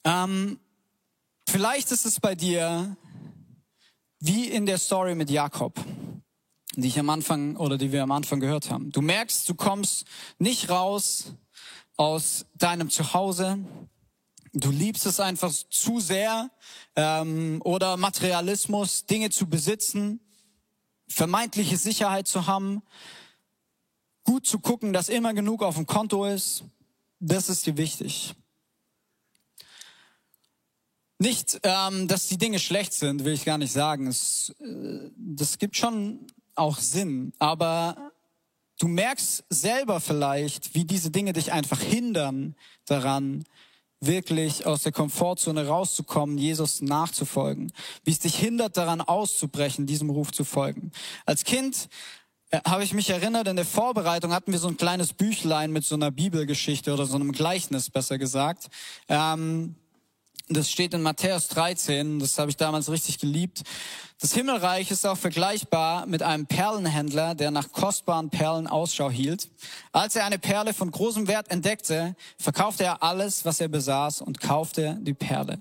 Ähm, 0.03 0.59
vielleicht 1.47 1.91
ist 1.91 2.05
es 2.05 2.19
bei 2.19 2.35
dir 2.35 2.97
wie 4.19 4.47
in 4.47 4.65
der 4.65 4.77
Story 4.77 5.15
mit 5.15 5.29
Jakob, 5.29 5.83
die 6.75 6.87
ich 6.87 6.99
am 6.99 7.09
Anfang 7.09 7.55
oder 7.55 7.77
die 7.77 7.91
wir 7.91 8.03
am 8.03 8.11
Anfang 8.11 8.39
gehört 8.39 8.69
haben. 8.69 8.91
Du 8.91 9.01
merkst, 9.01 9.47
du 9.49 9.55
kommst 9.55 10.05
nicht 10.37 10.69
raus 10.69 11.33
aus 11.97 12.45
deinem 12.55 12.89
Zuhause. 12.89 13.59
Du 14.53 14.69
liebst 14.69 15.05
es 15.05 15.19
einfach 15.19 15.51
zu 15.51 15.99
sehr 15.99 16.51
ähm, 16.95 17.61
oder 17.63 17.97
Materialismus, 17.97 19.05
Dinge 19.05 19.29
zu 19.29 19.47
besitzen, 19.47 20.19
vermeintliche 21.07 21.77
Sicherheit 21.77 22.27
zu 22.27 22.47
haben 22.47 22.83
gut 24.31 24.45
zu 24.45 24.59
gucken, 24.59 24.93
dass 24.93 25.09
immer 25.09 25.33
genug 25.33 25.61
auf 25.61 25.75
dem 25.75 25.85
Konto 25.85 26.23
ist, 26.23 26.63
das 27.19 27.49
ist 27.49 27.65
dir 27.65 27.75
wichtig. 27.75 28.33
Nicht, 31.19 31.59
ähm, 31.63 32.07
dass 32.07 32.29
die 32.29 32.37
Dinge 32.37 32.57
schlecht 32.57 32.93
sind, 32.93 33.25
will 33.25 33.33
ich 33.33 33.43
gar 33.43 33.57
nicht 33.57 33.73
sagen. 33.73 34.07
Es, 34.07 34.55
äh, 34.61 35.09
das 35.17 35.57
gibt 35.57 35.75
schon 35.75 36.27
auch 36.55 36.77
Sinn, 36.77 37.33
aber 37.39 38.13
du 38.79 38.87
merkst 38.87 39.43
selber 39.49 39.99
vielleicht, 39.99 40.75
wie 40.75 40.85
diese 40.85 41.11
Dinge 41.11 41.33
dich 41.33 41.51
einfach 41.51 41.81
hindern 41.81 42.55
daran, 42.85 43.43
wirklich 43.99 44.65
aus 44.65 44.83
der 44.83 44.93
Komfortzone 44.93 45.67
rauszukommen, 45.67 46.37
Jesus 46.37 46.81
nachzufolgen. 46.81 47.73
Wie 48.05 48.11
es 48.11 48.19
dich 48.19 48.35
hindert 48.35 48.77
daran 48.77 49.01
auszubrechen, 49.01 49.87
diesem 49.87 50.09
Ruf 50.09 50.31
zu 50.31 50.45
folgen. 50.45 50.91
Als 51.25 51.43
Kind 51.43 51.89
habe 52.65 52.83
ich 52.83 52.93
mich 52.93 53.09
erinnert, 53.09 53.47
in 53.47 53.55
der 53.55 53.65
Vorbereitung 53.65 54.33
hatten 54.33 54.51
wir 54.51 54.59
so 54.59 54.67
ein 54.67 54.77
kleines 54.77 55.13
Büchlein 55.13 55.71
mit 55.71 55.85
so 55.85 55.95
einer 55.95 56.11
Bibelgeschichte 56.11 56.93
oder 56.93 57.05
so 57.05 57.15
einem 57.15 57.31
Gleichnis, 57.31 57.89
besser 57.89 58.17
gesagt. 58.17 58.67
Ähm, 59.07 59.75
das 60.49 60.69
steht 60.69 60.93
in 60.93 61.01
Matthäus 61.01 61.47
13, 61.47 62.19
das 62.19 62.37
habe 62.37 62.49
ich 62.49 62.57
damals 62.57 62.91
richtig 62.91 63.19
geliebt. 63.19 63.61
Das 64.19 64.33
Himmelreich 64.33 64.91
ist 64.91 65.05
auch 65.07 65.17
vergleichbar 65.17 66.05
mit 66.05 66.23
einem 66.23 66.45
Perlenhändler, 66.45 67.35
der 67.35 67.51
nach 67.51 67.71
kostbaren 67.71 68.29
Perlen 68.29 68.67
Ausschau 68.67 69.09
hielt. 69.09 69.49
Als 69.93 70.17
er 70.17 70.25
eine 70.25 70.39
Perle 70.39 70.73
von 70.73 70.91
großem 70.91 71.27
Wert 71.27 71.49
entdeckte, 71.49 72.15
verkaufte 72.37 72.83
er 72.83 73.01
alles, 73.01 73.45
was 73.45 73.61
er 73.61 73.69
besaß 73.69 74.21
und 74.21 74.41
kaufte 74.41 74.97
die 75.01 75.13
Perle. 75.13 75.59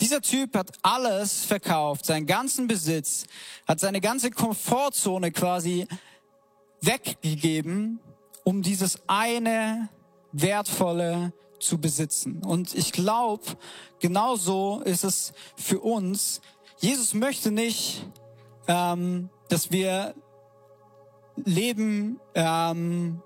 Dieser 0.00 0.20
Typ 0.22 0.56
hat 0.56 0.70
alles 0.82 1.44
verkauft, 1.44 2.06
seinen 2.06 2.26
ganzen 2.26 2.68
Besitz, 2.68 3.26
hat 3.66 3.80
seine 3.80 4.00
ganze 4.00 4.30
Komfortzone 4.30 5.32
quasi 5.32 5.88
weggegeben, 6.80 7.98
um 8.44 8.62
dieses 8.62 9.00
eine 9.08 9.88
wertvolle 10.32 11.32
zu 11.58 11.78
besitzen. 11.78 12.44
Und 12.44 12.74
ich 12.74 12.92
glaube, 12.92 13.42
genauso 13.98 14.80
ist 14.84 15.02
es 15.02 15.32
für 15.56 15.80
uns. 15.80 16.40
Jesus 16.78 17.14
möchte 17.14 17.50
nicht, 17.50 18.06
ähm, 18.68 19.30
dass 19.48 19.72
wir 19.72 20.14
leben 21.44 22.20
ähm, 22.34 23.20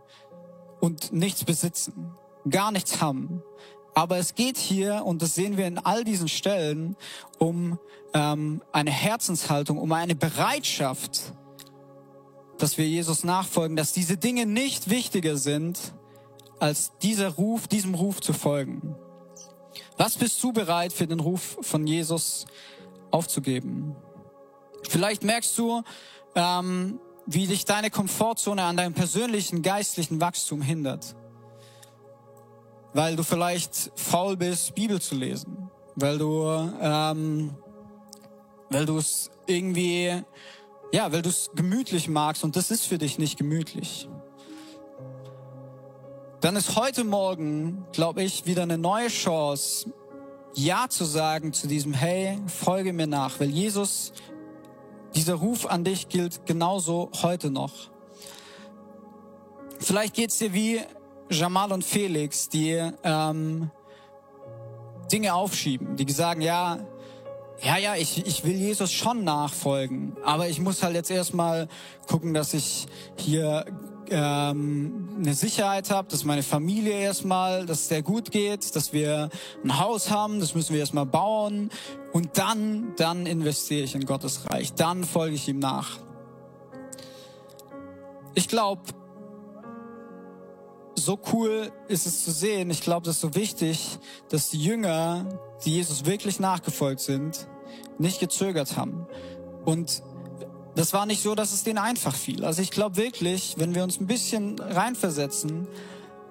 und 0.80 1.12
nichts 1.12 1.44
besitzen, 1.44 2.14
gar 2.48 2.72
nichts 2.72 3.00
haben. 3.00 3.42
Aber 3.94 4.16
es 4.16 4.34
geht 4.34 4.56
hier, 4.56 5.04
und 5.04 5.20
das 5.20 5.34
sehen 5.34 5.56
wir 5.56 5.66
in 5.66 5.78
all 5.78 6.04
diesen 6.04 6.28
Stellen, 6.28 6.96
um 7.38 7.78
ähm, 8.14 8.62
eine 8.72 8.90
Herzenshaltung, 8.90 9.78
um 9.78 9.92
eine 9.92 10.14
Bereitschaft, 10.14 11.34
dass 12.58 12.78
wir 12.78 12.88
Jesus 12.88 13.24
nachfolgen, 13.24 13.76
dass 13.76 13.92
diese 13.92 14.16
Dinge 14.16 14.46
nicht 14.46 14.88
wichtiger 14.88 15.36
sind, 15.36 15.92
als 16.58 16.92
dieser 17.02 17.28
Ruf, 17.30 17.66
diesem 17.66 17.94
Ruf 17.94 18.20
zu 18.20 18.32
folgen. 18.32 18.94
Was 19.98 20.16
bist 20.16 20.42
du 20.42 20.52
bereit 20.52 20.92
für 20.92 21.06
den 21.06 21.20
Ruf 21.20 21.58
von 21.60 21.86
Jesus 21.86 22.46
aufzugeben? 23.10 23.96
Vielleicht 24.88 25.22
merkst 25.22 25.56
du, 25.58 25.82
ähm, 26.34 26.98
wie 27.26 27.46
dich 27.46 27.64
deine 27.64 27.90
Komfortzone 27.90 28.62
an 28.62 28.76
deinem 28.76 28.94
persönlichen 28.94 29.62
geistlichen 29.62 30.20
Wachstum 30.20 30.62
hindert 30.62 31.14
weil 32.94 33.16
du 33.16 33.22
vielleicht 33.22 33.90
faul 33.96 34.36
bist, 34.36 34.74
Bibel 34.74 35.00
zu 35.00 35.14
lesen, 35.14 35.70
weil 35.96 36.18
du, 36.18 36.44
ähm, 36.80 37.54
weil 38.70 38.86
du 38.86 38.98
es 38.98 39.30
irgendwie, 39.46 40.22
ja, 40.92 41.12
weil 41.12 41.22
du 41.22 41.30
es 41.30 41.50
gemütlich 41.54 42.08
magst 42.08 42.44
und 42.44 42.56
das 42.56 42.70
ist 42.70 42.84
für 42.84 42.98
dich 42.98 43.18
nicht 43.18 43.38
gemütlich. 43.38 44.08
Dann 46.40 46.56
ist 46.56 46.76
heute 46.76 47.04
Morgen, 47.04 47.86
glaube 47.92 48.22
ich, 48.22 48.46
wieder 48.46 48.62
eine 48.62 48.76
neue 48.76 49.08
Chance, 49.08 49.92
Ja 50.54 50.86
zu 50.88 51.04
sagen 51.04 51.52
zu 51.52 51.68
diesem, 51.68 51.94
hey, 51.94 52.38
folge 52.46 52.92
mir 52.92 53.06
nach, 53.06 53.38
weil 53.40 53.48
Jesus, 53.48 54.12
dieser 55.14 55.34
Ruf 55.34 55.66
an 55.66 55.84
dich 55.84 56.08
gilt 56.08 56.44
genauso 56.44 57.10
heute 57.22 57.50
noch. 57.50 57.90
Vielleicht 59.78 60.14
geht's 60.14 60.38
dir 60.38 60.52
wie 60.52 60.80
Jamal 61.32 61.72
und 61.72 61.84
Felix, 61.84 62.48
die 62.48 62.78
ähm, 63.02 63.70
Dinge 65.10 65.34
aufschieben, 65.34 65.96
die 65.96 66.10
sagen, 66.10 66.40
ja, 66.40 66.78
ja, 67.62 67.76
ja, 67.76 67.94
ich, 67.94 68.26
ich 68.26 68.44
will 68.44 68.56
Jesus 68.56 68.92
schon 68.92 69.24
nachfolgen, 69.24 70.16
aber 70.24 70.48
ich 70.48 70.60
muss 70.60 70.82
halt 70.82 70.94
jetzt 70.94 71.10
erstmal 71.10 71.68
gucken, 72.08 72.34
dass 72.34 72.54
ich 72.54 72.86
hier 73.16 73.64
ähm, 74.10 75.10
eine 75.18 75.34
Sicherheit 75.34 75.90
habe, 75.90 76.08
dass 76.08 76.24
meine 76.24 76.42
Familie 76.42 76.94
erstmal, 76.94 77.64
dass 77.66 77.80
es 77.80 77.88
sehr 77.88 78.02
gut 78.02 78.30
geht, 78.30 78.74
dass 78.74 78.92
wir 78.92 79.30
ein 79.62 79.78
Haus 79.78 80.10
haben, 80.10 80.40
das 80.40 80.54
müssen 80.54 80.72
wir 80.72 80.80
erstmal 80.80 81.06
bauen 81.06 81.70
und 82.12 82.36
dann, 82.36 82.94
dann 82.96 83.26
investiere 83.26 83.84
ich 83.84 83.94
in 83.94 84.06
Gottes 84.06 84.50
Reich, 84.50 84.74
dann 84.74 85.04
folge 85.04 85.36
ich 85.36 85.48
ihm 85.48 85.60
nach. 85.60 85.98
Ich 88.34 88.48
glaube, 88.48 88.82
so 91.04 91.18
cool 91.32 91.70
ist 91.88 92.06
es 92.06 92.24
zu 92.24 92.30
sehen. 92.30 92.70
Ich 92.70 92.80
glaube, 92.80 93.04
das 93.04 93.16
ist 93.16 93.20
so 93.20 93.34
wichtig, 93.34 93.98
dass 94.28 94.50
die 94.50 94.62
Jünger, 94.62 95.26
die 95.64 95.74
Jesus 95.76 96.04
wirklich 96.06 96.40
nachgefolgt 96.40 97.00
sind, 97.00 97.48
nicht 97.98 98.20
gezögert 98.20 98.76
haben. 98.76 99.06
Und 99.64 100.02
das 100.74 100.92
war 100.92 101.06
nicht 101.06 101.22
so, 101.22 101.34
dass 101.34 101.52
es 101.52 101.64
denen 101.64 101.78
einfach 101.78 102.14
fiel. 102.14 102.44
Also 102.44 102.62
ich 102.62 102.70
glaube 102.70 102.96
wirklich, 102.96 103.54
wenn 103.58 103.74
wir 103.74 103.82
uns 103.82 104.00
ein 104.00 104.06
bisschen 104.06 104.58
reinversetzen, 104.58 105.68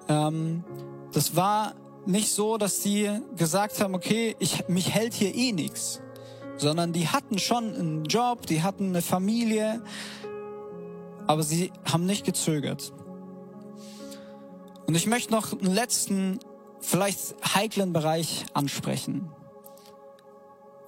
ähm, 0.08 0.64
das 1.12 1.36
war 1.36 1.74
nicht 2.06 2.30
so, 2.32 2.56
dass 2.56 2.80
die 2.80 3.08
gesagt 3.36 3.80
haben, 3.80 3.94
okay, 3.94 4.34
ich, 4.38 4.68
mich 4.68 4.90
hält 4.90 5.14
hier 5.14 5.34
eh 5.34 5.52
nichts, 5.52 6.00
sondern 6.56 6.92
die 6.92 7.08
hatten 7.08 7.38
schon 7.38 7.74
einen 7.74 8.04
Job, 8.04 8.46
die 8.46 8.62
hatten 8.62 8.88
eine 8.88 9.02
Familie, 9.02 9.82
aber 11.26 11.42
sie 11.42 11.72
haben 11.84 12.04
nicht 12.04 12.24
gezögert. 12.24 12.92
Und 14.92 14.96
ich 14.96 15.06
möchte 15.06 15.32
noch 15.32 15.52
einen 15.52 15.72
letzten, 15.72 16.38
vielleicht 16.80 17.34
heiklen 17.54 17.94
Bereich 17.94 18.44
ansprechen. 18.52 19.30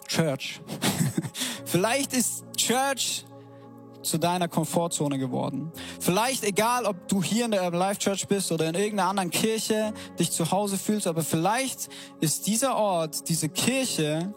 Church. 0.07 0.61
vielleicht 1.65 2.13
ist 2.13 2.45
Church 2.55 3.25
zu 4.03 4.19
deiner 4.19 4.47
Komfortzone 4.47 5.17
geworden. 5.17 5.73
Vielleicht 6.01 6.45
egal, 6.45 6.85
ob 6.85 7.09
du 7.09 7.23
hier 7.23 7.47
in 7.47 7.53
der 7.53 7.71
Life 7.71 7.99
Church 7.99 8.29
bist 8.29 8.53
oder 8.53 8.69
in 8.69 8.75
irgendeiner 8.75 9.09
anderen 9.09 9.31
Kirche 9.31 9.95
dich 10.19 10.31
zu 10.31 10.51
Hause 10.51 10.77
fühlst, 10.77 11.07
aber 11.07 11.23
vielleicht 11.23 11.89
ist 12.21 12.47
dieser 12.47 12.77
Ort, 12.77 13.27
diese 13.31 13.49
Kirche 13.49 14.35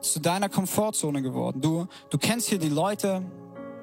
zu 0.00 0.18
deiner 0.18 0.48
Komfortzone 0.48 1.20
geworden. 1.20 1.60
Du, 1.60 1.88
du 2.08 2.16
kennst 2.16 2.48
hier 2.48 2.58
die 2.58 2.70
Leute, 2.70 3.22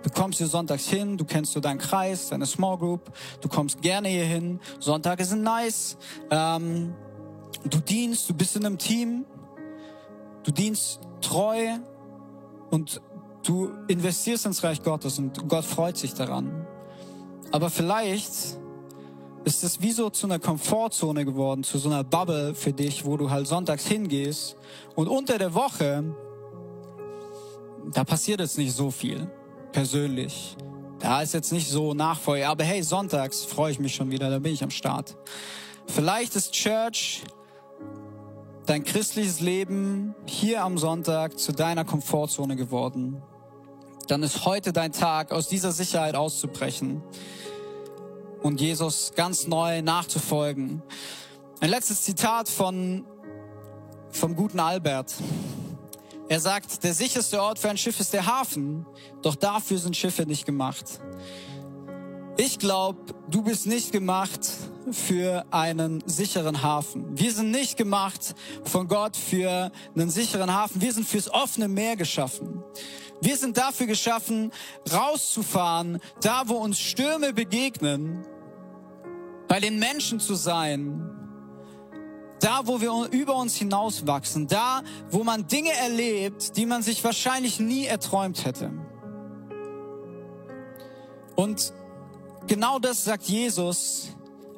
du 0.04 0.10
kommst 0.10 0.38
hier 0.38 0.48
sonntags 0.48 0.88
hin, 0.88 1.18
du 1.18 1.26
kennst 1.26 1.54
so 1.54 1.60
deinen 1.60 1.80
Kreis, 1.80 2.30
deine 2.30 2.46
Small 2.46 2.78
Group, 2.78 3.12
du 3.42 3.50
kommst 3.50 3.82
gerne 3.82 4.10
hier 4.10 4.26
hin, 4.26 4.60
Sonntage 4.80 5.26
sind 5.26 5.44
nice, 5.44 5.98
ähm, 6.30 6.94
du 7.64 7.80
dienst, 7.80 8.30
du 8.30 8.34
bist 8.34 8.56
in 8.56 8.66
einem 8.66 8.78
Team, 8.78 9.26
du 10.44 10.52
dienst 10.52 11.00
treu 11.22 11.78
und 12.70 13.02
Du 13.44 13.74
investierst 13.90 14.46
ins 14.46 14.64
Reich 14.64 14.82
Gottes 14.82 15.20
und 15.20 15.50
Gott 15.50 15.66
freut 15.66 15.98
sich 15.98 16.14
daran. 16.14 16.66
Aber 17.52 17.70
vielleicht 17.70 18.32
ist 19.44 19.64
es 19.66 19.82
wie 19.82 19.92
so 19.92 20.10
zu 20.10 20.28
einer 20.28 20.40
Komfortzone 20.40 21.26
geworden, 21.26 21.66
zu 21.66 21.78
so 21.78 21.90
einer 21.90 22.06
Bubble 22.06 22.56
für 22.56 22.72
dich, 22.72 23.04
wo 23.04 23.18
du 23.18 23.30
halt 23.30 23.48
sonntags 23.48 23.86
hingehst 23.86 24.56
und 24.96 25.10
unter 25.10 25.38
der 25.38 25.54
Woche, 25.54 26.16
da 27.92 28.06
passiert 28.06 28.40
jetzt 28.40 28.58
nicht 28.58 28.74
so 28.74 28.90
viel, 28.92 29.30
persönlich. 29.74 30.56
Da 31.00 31.22
ist 31.22 31.34
jetzt 31.34 31.52
nicht 31.52 31.70
so 31.70 31.94
Nachfolge, 31.94 32.48
aber 32.48 32.64
hey, 32.64 32.82
sonntags 32.82 33.44
freue 33.44 33.74
ich 33.74 33.80
mich 33.80 33.94
schon 33.94 34.10
wieder, 34.10 34.30
da 34.30 34.40
bin 34.40 34.54
ich 34.54 34.64
am 34.64 34.72
Start. 34.72 35.18
Vielleicht 35.88 36.38
ist 36.38 36.54
Church 36.54 37.24
dein 38.66 38.86
christliches 38.86 39.42
Leben 39.42 40.16
hier 40.26 40.64
am 40.64 40.78
Sonntag 40.78 41.38
zu 41.38 41.52
deiner 41.52 41.84
Komfortzone 41.84 42.56
geworden 42.56 43.22
dann 44.08 44.24
ist 44.24 44.46
heute 44.46 44.74
dein 44.74 44.92
Tag, 44.92 45.32
aus 45.32 45.48
dieser 45.48 45.72
Sicherheit 45.72 46.16
auszubrechen 46.16 47.02
und 48.42 48.60
Jesus 48.60 49.14
ganz 49.16 49.48
neu 49.48 49.82
nachzufolgen. 49.82 50.82
Ein 51.62 51.70
letztes 51.70 52.04
Zitat 52.04 52.50
von, 52.50 53.06
vom 54.12 54.36
guten 54.36 54.60
Albert. 54.60 55.14
Er 56.34 56.40
sagt, 56.40 56.84
der 56.84 56.96
sicherste 56.96 57.40
Ort 57.44 57.60
für 57.60 57.70
ein 57.70 57.78
Schiff 57.78 58.00
ist 58.00 58.12
der 58.12 58.26
Hafen, 58.26 58.88
doch 59.22 59.36
dafür 59.36 59.78
sind 59.78 59.96
Schiffe 59.96 60.26
nicht 60.26 60.48
gemacht. 60.48 61.00
Ich 62.38 62.58
glaube, 62.58 63.14
du 63.30 63.44
bist 63.44 63.68
nicht 63.68 63.92
gemacht 63.92 64.40
für 64.90 65.46
einen 65.52 66.02
sicheren 66.08 66.64
Hafen. 66.64 67.06
Wir 67.16 67.32
sind 67.32 67.52
nicht 67.52 67.78
gemacht 67.78 68.34
von 68.64 68.88
Gott 68.88 69.16
für 69.16 69.72
einen 69.96 70.10
sicheren 70.10 70.52
Hafen. 70.52 70.82
Wir 70.82 70.92
sind 70.92 71.08
fürs 71.08 71.32
offene 71.32 71.68
Meer 71.68 71.98
geschaffen. 71.98 72.64
Wir 73.22 73.38
sind 73.38 73.56
dafür 73.56 73.86
geschaffen, 73.86 74.52
rauszufahren, 74.92 76.00
da 76.24 76.46
wo 76.48 76.56
uns 76.56 76.80
Stürme 76.80 77.34
begegnen, 77.34 78.26
bei 79.48 79.60
den 79.60 79.78
Menschen 79.78 80.20
zu 80.20 80.34
sein, 80.34 81.13
da 82.44 82.68
wo 82.68 82.82
wir 82.82 83.08
über 83.12 83.36
uns 83.36 83.56
hinauswachsen, 83.56 84.48
da 84.48 84.82
wo 85.10 85.24
man 85.24 85.48
Dinge 85.48 85.72
erlebt, 85.72 86.58
die 86.58 86.66
man 86.66 86.84
sich 86.84 87.04
wahrscheinlich 87.04 87.60
nie 87.60 87.86
erträumt 87.86 88.44
hätte. 88.44 88.72
Und 91.36 91.74
genau 92.48 92.80
das 92.80 93.06
sagt 93.06 93.24
Jesus, 93.24 94.10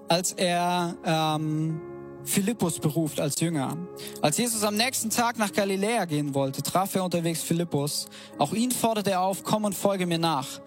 als 0.07 0.31
er 0.33 0.95
ähm, 1.03 1.79
Philippus 2.23 2.79
beruft 2.79 3.19
als 3.19 3.39
Jünger. 3.39 3.77
Als 4.19 4.37
Jesus 4.37 4.63
am 4.63 4.75
nächsten 4.75 5.11
Tag 5.11 5.37
nach 5.37 5.53
Galiläa 5.53 6.05
gehen 6.05 6.33
wollte, 6.33 6.63
traf 6.63 6.95
er 6.95 7.03
unterwegs 7.03 7.43
Philippus. 7.43 8.07
Auch 8.39 8.53
ihn 8.53 8.71
forderte 8.71 9.11
er 9.11 9.21
auf, 9.21 9.43
komm 9.43 9.63
und 9.63 9.75
folge 9.75 10.07
mir 10.07 10.17
nach. 10.17 10.59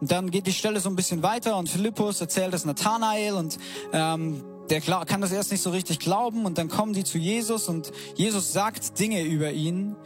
Und 0.00 0.10
dann 0.10 0.30
geht 0.30 0.46
die 0.46 0.54
Stelle 0.54 0.80
so 0.80 0.88
ein 0.88 0.96
bisschen 0.96 1.22
weiter 1.22 1.58
und 1.58 1.68
Philippus 1.68 2.22
erzählt 2.22 2.54
es 2.54 2.64
Nathanael 2.64 3.34
und 3.34 3.58
ähm, 3.92 4.42
der 4.70 4.80
kann 4.80 5.20
das 5.20 5.32
erst 5.32 5.50
nicht 5.50 5.62
so 5.62 5.70
richtig 5.70 5.98
glauben 5.98 6.46
und 6.46 6.56
dann 6.56 6.68
kommen 6.68 6.92
die 6.92 7.04
zu 7.04 7.18
Jesus 7.18 7.68
und 7.68 7.90
Jesus 8.14 8.52
sagt 8.52 8.98
Dinge 8.98 9.22
über 9.22 9.50
ihn 9.50 9.96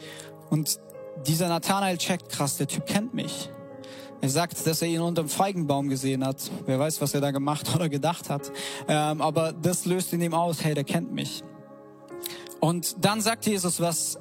und 0.50 0.80
dieser 1.26 1.48
Nathanael 1.48 1.98
checkt, 1.98 2.30
krass, 2.30 2.56
der 2.56 2.66
Typ 2.66 2.86
kennt 2.86 3.14
mich. 3.14 3.50
Er 4.20 4.30
sagt, 4.30 4.66
dass 4.66 4.80
er 4.80 4.88
ihn 4.88 5.00
unter 5.00 5.22
dem 5.22 5.28
Feigenbaum 5.28 5.88
gesehen 5.88 6.24
hat. 6.24 6.50
Wer 6.64 6.78
weiß, 6.78 7.00
was 7.02 7.12
er 7.12 7.20
da 7.20 7.30
gemacht 7.30 7.70
oder 7.74 7.90
gedacht 7.90 8.30
hat. 8.30 8.50
Ähm, 8.88 9.20
aber 9.20 9.52
das 9.52 9.84
löst 9.84 10.12
in 10.14 10.22
ihm 10.22 10.32
aus, 10.32 10.64
hey, 10.64 10.74
der 10.74 10.84
kennt 10.84 11.12
mich. 11.12 11.44
Und 12.58 13.04
dann 13.04 13.20
sagt 13.20 13.44
Jesus 13.44 13.80
was, 13.80 14.18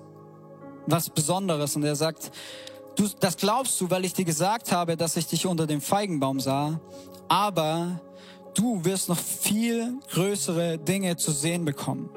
was 0.88 1.10
Besonderes 1.10 1.78
und 1.78 1.84
er 1.84 1.96
sagt, 1.96 2.32
du, 2.98 3.08
das 3.22 3.38
glaubst 3.38 3.80
du, 3.80 3.90
weil 3.90 4.04
ich 4.04 4.14
dir 4.14 4.26
gesagt 4.26 4.74
habe, 4.74 4.98
dass 4.98 5.16
ich 5.16 5.28
dich 5.28 5.46
unter 5.46 5.68
dem 5.68 5.80
Feigenbaum 5.80 6.42
sah, 6.42 6.82
aber 7.30 8.02
du 8.54 8.84
wirst 8.86 9.10
noch 9.10 9.20
viel 9.20 10.00
größere 10.12 10.78
Dinge 10.78 11.18
zu 11.18 11.32
sehen 11.32 11.66
bekommen. 11.66 12.10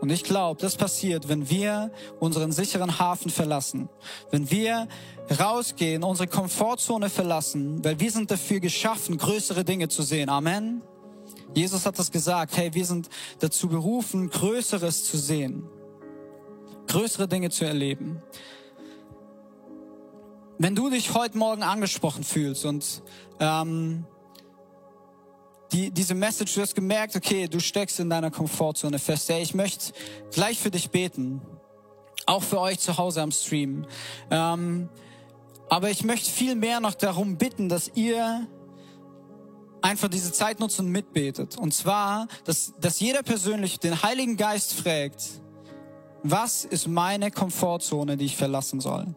Und 0.00 0.10
ich 0.10 0.24
glaube, 0.24 0.60
das 0.60 0.76
passiert, 0.76 1.28
wenn 1.28 1.48
wir 1.48 1.90
unseren 2.20 2.52
sicheren 2.52 2.98
Hafen 2.98 3.30
verlassen, 3.30 3.88
wenn 4.30 4.50
wir 4.50 4.88
rausgehen, 5.40 6.02
unsere 6.02 6.28
Komfortzone 6.28 7.08
verlassen, 7.08 7.82
weil 7.82 7.98
wir 7.98 8.10
sind 8.10 8.30
dafür 8.30 8.60
geschaffen, 8.60 9.16
größere 9.16 9.64
Dinge 9.64 9.88
zu 9.88 10.02
sehen. 10.02 10.28
Amen. 10.28 10.82
Jesus 11.54 11.86
hat 11.86 11.98
das 11.98 12.10
gesagt, 12.10 12.56
hey, 12.56 12.74
wir 12.74 12.84
sind 12.84 13.08
dazu 13.38 13.68
berufen, 13.68 14.28
Größeres 14.28 15.04
zu 15.04 15.16
sehen, 15.16 15.66
größere 16.86 17.26
Dinge 17.26 17.48
zu 17.50 17.64
erleben. 17.64 18.22
Wenn 20.58 20.74
du 20.74 20.90
dich 20.90 21.14
heute 21.14 21.38
Morgen 21.38 21.62
angesprochen 21.62 22.24
fühlst 22.24 22.64
und 22.64 23.02
ähm, 23.40 24.04
die, 25.72 25.90
diese 25.90 26.14
Message, 26.14 26.54
du 26.54 26.60
hast 26.60 26.74
gemerkt, 26.74 27.16
okay, 27.16 27.48
du 27.48 27.60
steckst 27.60 28.00
in 28.00 28.10
deiner 28.10 28.30
Komfortzone 28.30 28.98
fest. 28.98 29.28
Hey, 29.28 29.42
ich 29.42 29.54
möchte 29.54 29.92
gleich 30.32 30.58
für 30.58 30.70
dich 30.70 30.90
beten, 30.90 31.40
auch 32.26 32.42
für 32.42 32.60
euch 32.60 32.78
zu 32.78 32.98
Hause 32.98 33.22
am 33.22 33.32
Stream. 33.32 33.86
Ähm, 34.30 34.88
aber 35.68 35.90
ich 35.90 36.04
möchte 36.04 36.30
viel 36.30 36.54
mehr 36.54 36.80
noch 36.80 36.94
darum 36.94 37.36
bitten, 37.36 37.68
dass 37.68 37.90
ihr 37.94 38.46
einfach 39.82 40.08
diese 40.08 40.32
Zeit 40.32 40.60
nutzt 40.60 40.78
und 40.80 40.88
mitbetet. 40.88 41.56
Und 41.58 41.74
zwar, 41.74 42.28
dass, 42.44 42.74
dass 42.80 43.00
jeder 43.00 43.22
persönlich 43.22 43.78
den 43.78 44.02
Heiligen 44.02 44.36
Geist 44.36 44.74
fragt, 44.74 45.22
was 46.22 46.64
ist 46.64 46.88
meine 46.88 47.30
Komfortzone, 47.30 48.16
die 48.16 48.26
ich 48.26 48.36
verlassen 48.36 48.80
soll? 48.80 49.14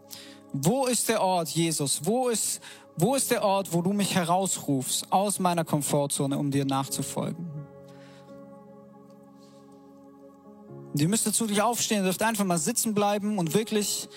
Wo 0.51 0.85
ist 0.85 1.09
der 1.09 1.21
Ort, 1.21 1.49
Jesus? 1.49 2.01
Wo 2.03 2.29
ist, 2.29 2.59
wo 2.99 3.15
ist 3.15 3.31
der 3.31 3.43
Ort, 3.43 3.71
wo 3.71 3.81
du 3.81 3.93
mich 3.93 4.13
herausrufst 4.15 5.11
aus 5.11 5.39
meiner 5.39 5.63
Komfortzone, 5.63 6.37
um 6.37 6.51
dir 6.51 6.65
nachzufolgen? 6.65 7.49
Und 10.93 11.01
ihr 11.01 11.07
müsst 11.07 11.25
dazu 11.25 11.45
nicht 11.45 11.61
aufstehen, 11.61 11.99
ihr 11.99 12.03
dürft 12.03 12.21
einfach 12.21 12.45
mal 12.45 12.57
sitzen 12.57 12.93
bleiben 12.93 13.37
und 13.37 13.53
wirklich 13.53 14.09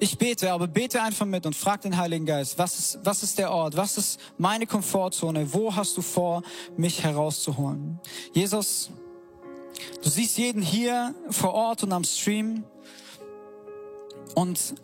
ich 0.00 0.18
bete, 0.18 0.52
aber 0.52 0.66
bete 0.66 1.00
einfach 1.02 1.26
mit 1.26 1.46
und 1.46 1.56
frag 1.56 1.80
den 1.82 1.96
Heiligen 1.96 2.26
Geist, 2.26 2.58
was 2.58 2.78
ist, 2.78 2.98
was 3.04 3.22
ist 3.22 3.38
der 3.38 3.50
Ort? 3.50 3.76
Was 3.76 3.96
ist 3.96 4.20
meine 4.38 4.66
Komfortzone? 4.66 5.52
Wo 5.52 5.74
hast 5.74 5.96
du 5.96 6.02
vor, 6.02 6.42
mich 6.76 7.02
herauszuholen? 7.02 8.00
Jesus, 8.32 8.90
du 10.02 10.08
siehst 10.08 10.36
jeden 10.36 10.62
hier 10.62 11.14
vor 11.30 11.54
Ort 11.54 11.82
und 11.82 11.92
am 11.92 12.04
Stream 12.04 12.64
und 14.34 14.74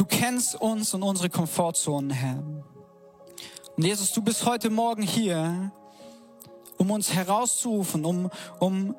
du 0.00 0.06
kennst 0.06 0.58
uns 0.58 0.94
und 0.94 1.02
unsere 1.02 1.28
Komfortzonen, 1.28 2.10
Herr. 2.10 2.42
Und 3.76 3.84
Jesus, 3.84 4.12
du 4.12 4.22
bist 4.22 4.46
heute 4.46 4.70
Morgen 4.70 5.02
hier, 5.02 5.70
um 6.78 6.90
uns 6.90 7.12
herauszurufen, 7.12 8.06
um, 8.06 8.30
um 8.58 8.96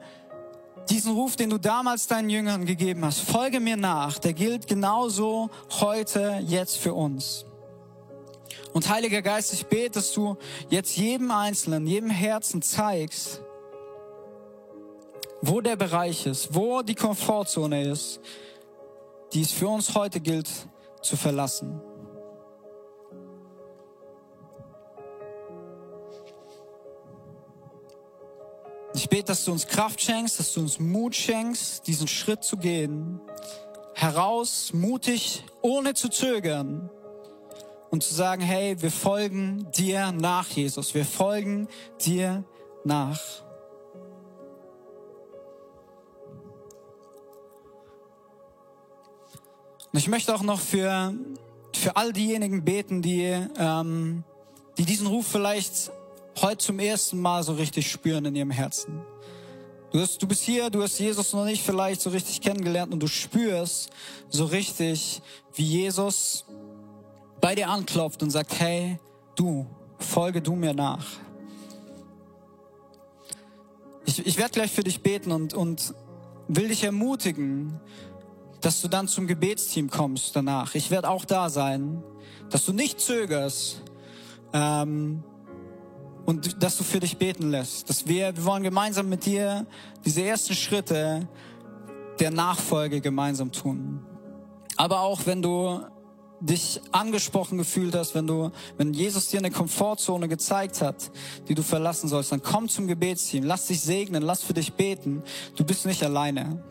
diesen 0.92 1.14
Ruf, 1.14 1.36
den 1.36 1.50
du 1.50 1.58
damals 1.58 2.06
deinen 2.06 2.30
Jüngern 2.30 2.68
gegeben 2.68 3.04
hast, 3.04 3.22
folge 3.22 3.60
mir 3.60 3.78
nach, 3.78 4.20
der 4.20 4.34
gilt 4.34 4.68
genauso 4.68 5.50
heute, 5.80 6.40
jetzt 6.46 6.78
für 6.78 6.94
uns. 6.94 7.46
Und 8.74 8.88
Heiliger 8.88 9.24
Geist, 9.24 9.54
ich 9.54 9.66
bete, 9.66 9.94
dass 9.94 10.12
du 10.12 10.38
jetzt 10.70 10.96
jedem 10.98 11.32
Einzelnen, 11.32 11.88
jedem 11.88 12.12
Herzen 12.12 12.62
zeigst, 12.62 13.42
wo 15.42 15.62
der 15.62 15.78
Bereich 15.78 16.28
ist, 16.28 16.54
wo 16.54 16.84
die 16.84 16.96
Komfortzone 16.96 17.90
ist, 17.90 18.20
die 19.34 19.42
es 19.42 19.52
für 19.52 19.68
uns 19.68 19.96
heute 19.96 20.20
gilt 20.20 20.68
zu 21.02 21.18
verlassen. 21.18 21.82
Ich 28.94 29.08
bete, 29.10 29.26
dass 29.26 29.46
du 29.46 29.52
uns 29.52 29.68
Kraft 29.68 30.02
schenkst, 30.02 30.40
dass 30.40 30.54
du 30.54 30.60
uns 30.60 30.80
Mut 30.80 31.16
schenkst, 31.16 31.88
diesen 31.88 32.08
Schritt 32.08 32.44
zu 32.44 32.58
gehen. 32.58 33.22
Heraus, 33.94 34.74
mutig, 34.74 35.44
ohne 35.62 35.94
zu 35.94 36.10
zögern. 36.10 36.90
Und 37.90 38.04
zu 38.04 38.14
sagen, 38.14 38.42
hey, 38.42 38.82
wir 38.82 38.92
folgen 38.92 39.70
dir 39.72 40.12
nach, 40.12 40.48
Jesus. 40.50 40.94
Wir 40.94 41.06
folgen 41.06 41.68
dir 42.00 42.44
nach. 42.86 43.20
Und 49.92 50.00
ich 50.00 50.08
möchte 50.08 50.34
auch 50.34 50.44
noch 50.44 50.60
für, 50.60 51.14
für 51.76 51.96
all 51.96 52.14
diejenigen 52.14 52.64
beten, 52.64 53.02
die, 53.02 53.38
ähm, 53.58 54.24
die 54.78 54.86
diesen 54.86 55.08
Ruf 55.08 55.28
vielleicht 55.28 55.92
heute 56.42 56.60
zum 56.60 56.80
ersten 56.80 57.20
Mal 57.20 57.44
so 57.44 57.54
richtig 57.54 57.92
spüren 57.92 58.26
in 58.26 58.36
ihrem 58.36 58.52
Herzen. 58.52 59.02
Du, 59.92 60.00
hast, 60.00 60.22
du 60.22 60.28
bist 60.28 60.44
hier, 60.44 60.70
du 60.70 60.82
hast 60.82 60.98
Jesus 60.98 61.34
noch 61.34 61.44
nicht 61.44 61.62
vielleicht 61.62 62.00
so 62.00 62.12
richtig 62.12 62.40
kennengelernt 62.40 62.94
und 62.94 63.02
du 63.02 63.08
spürst 63.08 63.90
so 64.30 64.46
richtig, 64.46 65.22
wie 65.56 65.66
Jesus 65.66 66.46
bei 67.42 67.56
dir 67.56 67.70
anklopft 67.70 68.24
und 68.24 68.30
sagt, 68.30 68.58
hey, 68.62 68.98
du, 69.36 69.66
folge 69.98 70.42
du 70.42 70.56
mir 70.56 70.74
nach. 70.74 71.06
Ich, 74.06 74.26
ich 74.26 74.38
werde 74.38 74.52
gleich 74.52 74.72
für 74.72 74.84
dich 74.84 75.02
beten 75.02 75.34
und, 75.34 75.54
und 75.54 75.94
will 76.48 76.70
dich 76.70 76.86
ermutigen, 76.86 77.80
dass 78.62 78.82
du 78.82 78.88
dann 78.88 79.08
zum 79.08 79.28
Gebetsteam 79.28 79.90
kommst 79.90 80.36
danach. 80.36 80.76
Ich 80.76 80.92
werde 80.92 81.10
auch 81.10 81.26
da 81.26 81.50
sein, 81.50 82.04
dass 82.50 82.66
du 82.66 82.74
nicht 82.74 83.00
zögerst 83.00 83.82
ähm, 84.54 85.24
und 86.26 86.62
dass 86.64 86.78
du 86.78 86.84
für 86.84 87.00
dich 87.00 87.18
beten 87.18 87.50
lässt. 87.50 87.90
Dass 87.90 88.08
wir, 88.08 88.36
wir 88.36 88.46
wollen 88.46 88.64
gemeinsam 88.64 89.10
mit 89.10 89.26
dir 89.26 89.66
diese 90.06 90.24
ersten 90.24 90.54
Schritte 90.54 91.28
der 92.20 92.32
Nachfolge 92.32 93.02
gemeinsam 93.02 93.52
tun. 93.52 94.06
Aber 94.78 95.02
auch 95.02 95.26
wenn 95.26 95.42
du 95.42 95.82
dich 96.40 96.82
angesprochen 96.92 97.58
gefühlt 97.58 97.96
hast, 97.96 98.16
wenn 98.16 98.26
du, 98.26 98.52
wenn 98.78 98.94
Jesus 98.94 99.30
dir 99.30 99.40
eine 99.40 99.52
Komfortzone 99.52 100.28
gezeigt 100.28 100.82
hat, 100.82 101.12
die 101.48 101.56
du 101.56 101.62
verlassen 101.62 102.10
sollst, 102.10 102.32
dann 102.32 102.42
komm 102.42 102.68
zum 102.68 102.88
Gebetsteam, 102.88 103.44
lass 103.44 103.68
dich 103.68 103.82
segnen, 103.82 104.24
lass 104.24 104.44
für 104.44 104.54
dich 104.54 104.74
beten. 104.74 105.24
Du 105.56 105.64
bist 105.64 105.86
nicht 105.86 106.04
alleine. 106.04 106.64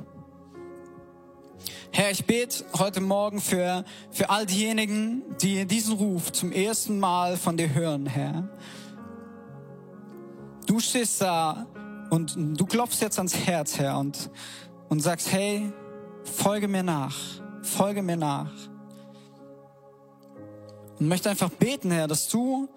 Herr, 1.93 2.13
ich 2.13 2.25
bete 2.25 2.65
heute 2.79 3.01
Morgen 3.01 3.41
für, 3.41 3.85
für 4.13 4.31
all 4.31 4.47
diejenigen, 4.47 5.25
die 5.43 5.67
diesen 5.67 5.97
Ruf 5.97 6.31
zum 6.31 6.53
ersten 6.53 7.01
Mal 7.01 7.37
von 7.37 7.57
dir 7.57 7.75
hören, 7.75 8.07
Herr. 8.07 8.49
Du 10.67 10.79
stehst 10.79 11.21
da 11.21 11.67
und 12.11 12.37
du 12.37 12.65
klopfst 12.65 13.01
jetzt 13.01 13.19
ans 13.19 13.35
Herz, 13.35 13.77
Herr, 13.79 13.99
und, 13.99 14.31
und 14.89 15.01
sagst, 15.01 15.33
hey, 15.33 15.73
folge 16.23 16.69
mir 16.69 16.85
nach, 16.85 17.17
folge 17.63 18.03
mir 18.03 18.17
nach. 18.17 18.53
Und 21.01 21.09
möchte 21.09 21.29
einfach 21.29 21.51
beten, 21.51 21.91
Herr, 21.91 22.07
dass 22.07 22.29
du 22.29 22.69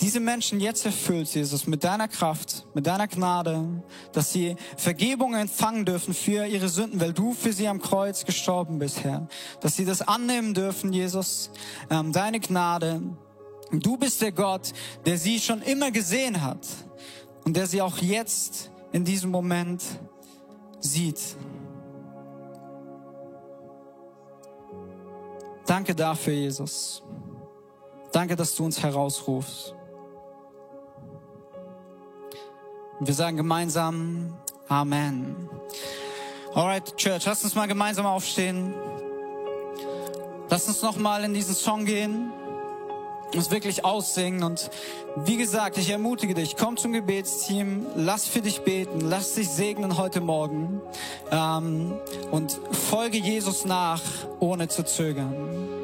diese 0.00 0.18
Menschen 0.20 0.60
jetzt 0.60 0.84
erfüllst, 0.84 1.34
Jesus, 1.34 1.66
mit 1.66 1.84
deiner 1.84 2.08
Kraft, 2.08 2.66
mit 2.74 2.86
deiner 2.86 3.06
Gnade, 3.06 3.82
dass 4.12 4.32
sie 4.32 4.56
Vergebung 4.76 5.34
empfangen 5.34 5.84
dürfen 5.84 6.14
für 6.14 6.46
ihre 6.46 6.68
Sünden, 6.68 7.00
weil 7.00 7.12
du 7.12 7.32
für 7.32 7.52
sie 7.52 7.68
am 7.68 7.80
Kreuz 7.80 8.24
gestorben 8.24 8.78
bist, 8.78 9.04
Herr. 9.04 9.28
Dass 9.60 9.76
sie 9.76 9.84
das 9.84 10.02
annehmen 10.02 10.52
dürfen, 10.52 10.92
Jesus, 10.92 11.50
ähm, 11.90 12.12
deine 12.12 12.40
Gnade. 12.40 13.02
Du 13.70 13.96
bist 13.96 14.20
der 14.20 14.32
Gott, 14.32 14.72
der 15.06 15.16
sie 15.16 15.38
schon 15.38 15.62
immer 15.62 15.90
gesehen 15.90 16.42
hat 16.42 16.66
und 17.44 17.56
der 17.56 17.66
sie 17.66 17.80
auch 17.80 17.98
jetzt 17.98 18.70
in 18.92 19.04
diesem 19.04 19.30
Moment 19.30 19.82
sieht. 20.80 21.20
Danke 25.66 25.94
dafür, 25.94 26.34
Jesus. 26.34 27.02
Danke, 28.12 28.36
dass 28.36 28.54
du 28.54 28.64
uns 28.64 28.82
herausrufst. 28.82 29.74
Und 33.00 33.06
wir 33.06 33.14
sagen 33.14 33.36
gemeinsam 33.36 34.34
Amen. 34.68 35.48
Alright, 36.54 36.96
Church, 36.96 37.26
lass 37.26 37.44
uns 37.44 37.54
mal 37.54 37.66
gemeinsam 37.66 38.06
aufstehen. 38.06 38.74
Lass 40.48 40.68
uns 40.68 40.82
noch 40.82 40.96
mal 40.96 41.24
in 41.24 41.34
diesen 41.34 41.54
Song 41.54 41.84
gehen, 41.84 42.30
uns 43.34 43.50
wirklich 43.50 43.84
aussingen 43.84 44.44
und 44.44 44.70
wie 45.24 45.36
gesagt, 45.36 45.78
ich 45.78 45.90
ermutige 45.90 46.34
dich, 46.34 46.56
komm 46.56 46.76
zum 46.76 46.92
Gebetsteam, 46.92 47.86
lass 47.96 48.26
für 48.26 48.40
dich 48.40 48.60
beten, 48.60 49.00
lass 49.00 49.34
dich 49.34 49.48
segnen 49.48 49.98
heute 49.98 50.20
Morgen 50.20 50.80
ähm, 51.30 51.94
und 52.30 52.60
folge 52.70 53.18
Jesus 53.18 53.64
nach, 53.64 54.02
ohne 54.38 54.68
zu 54.68 54.84
zögern. 54.84 55.83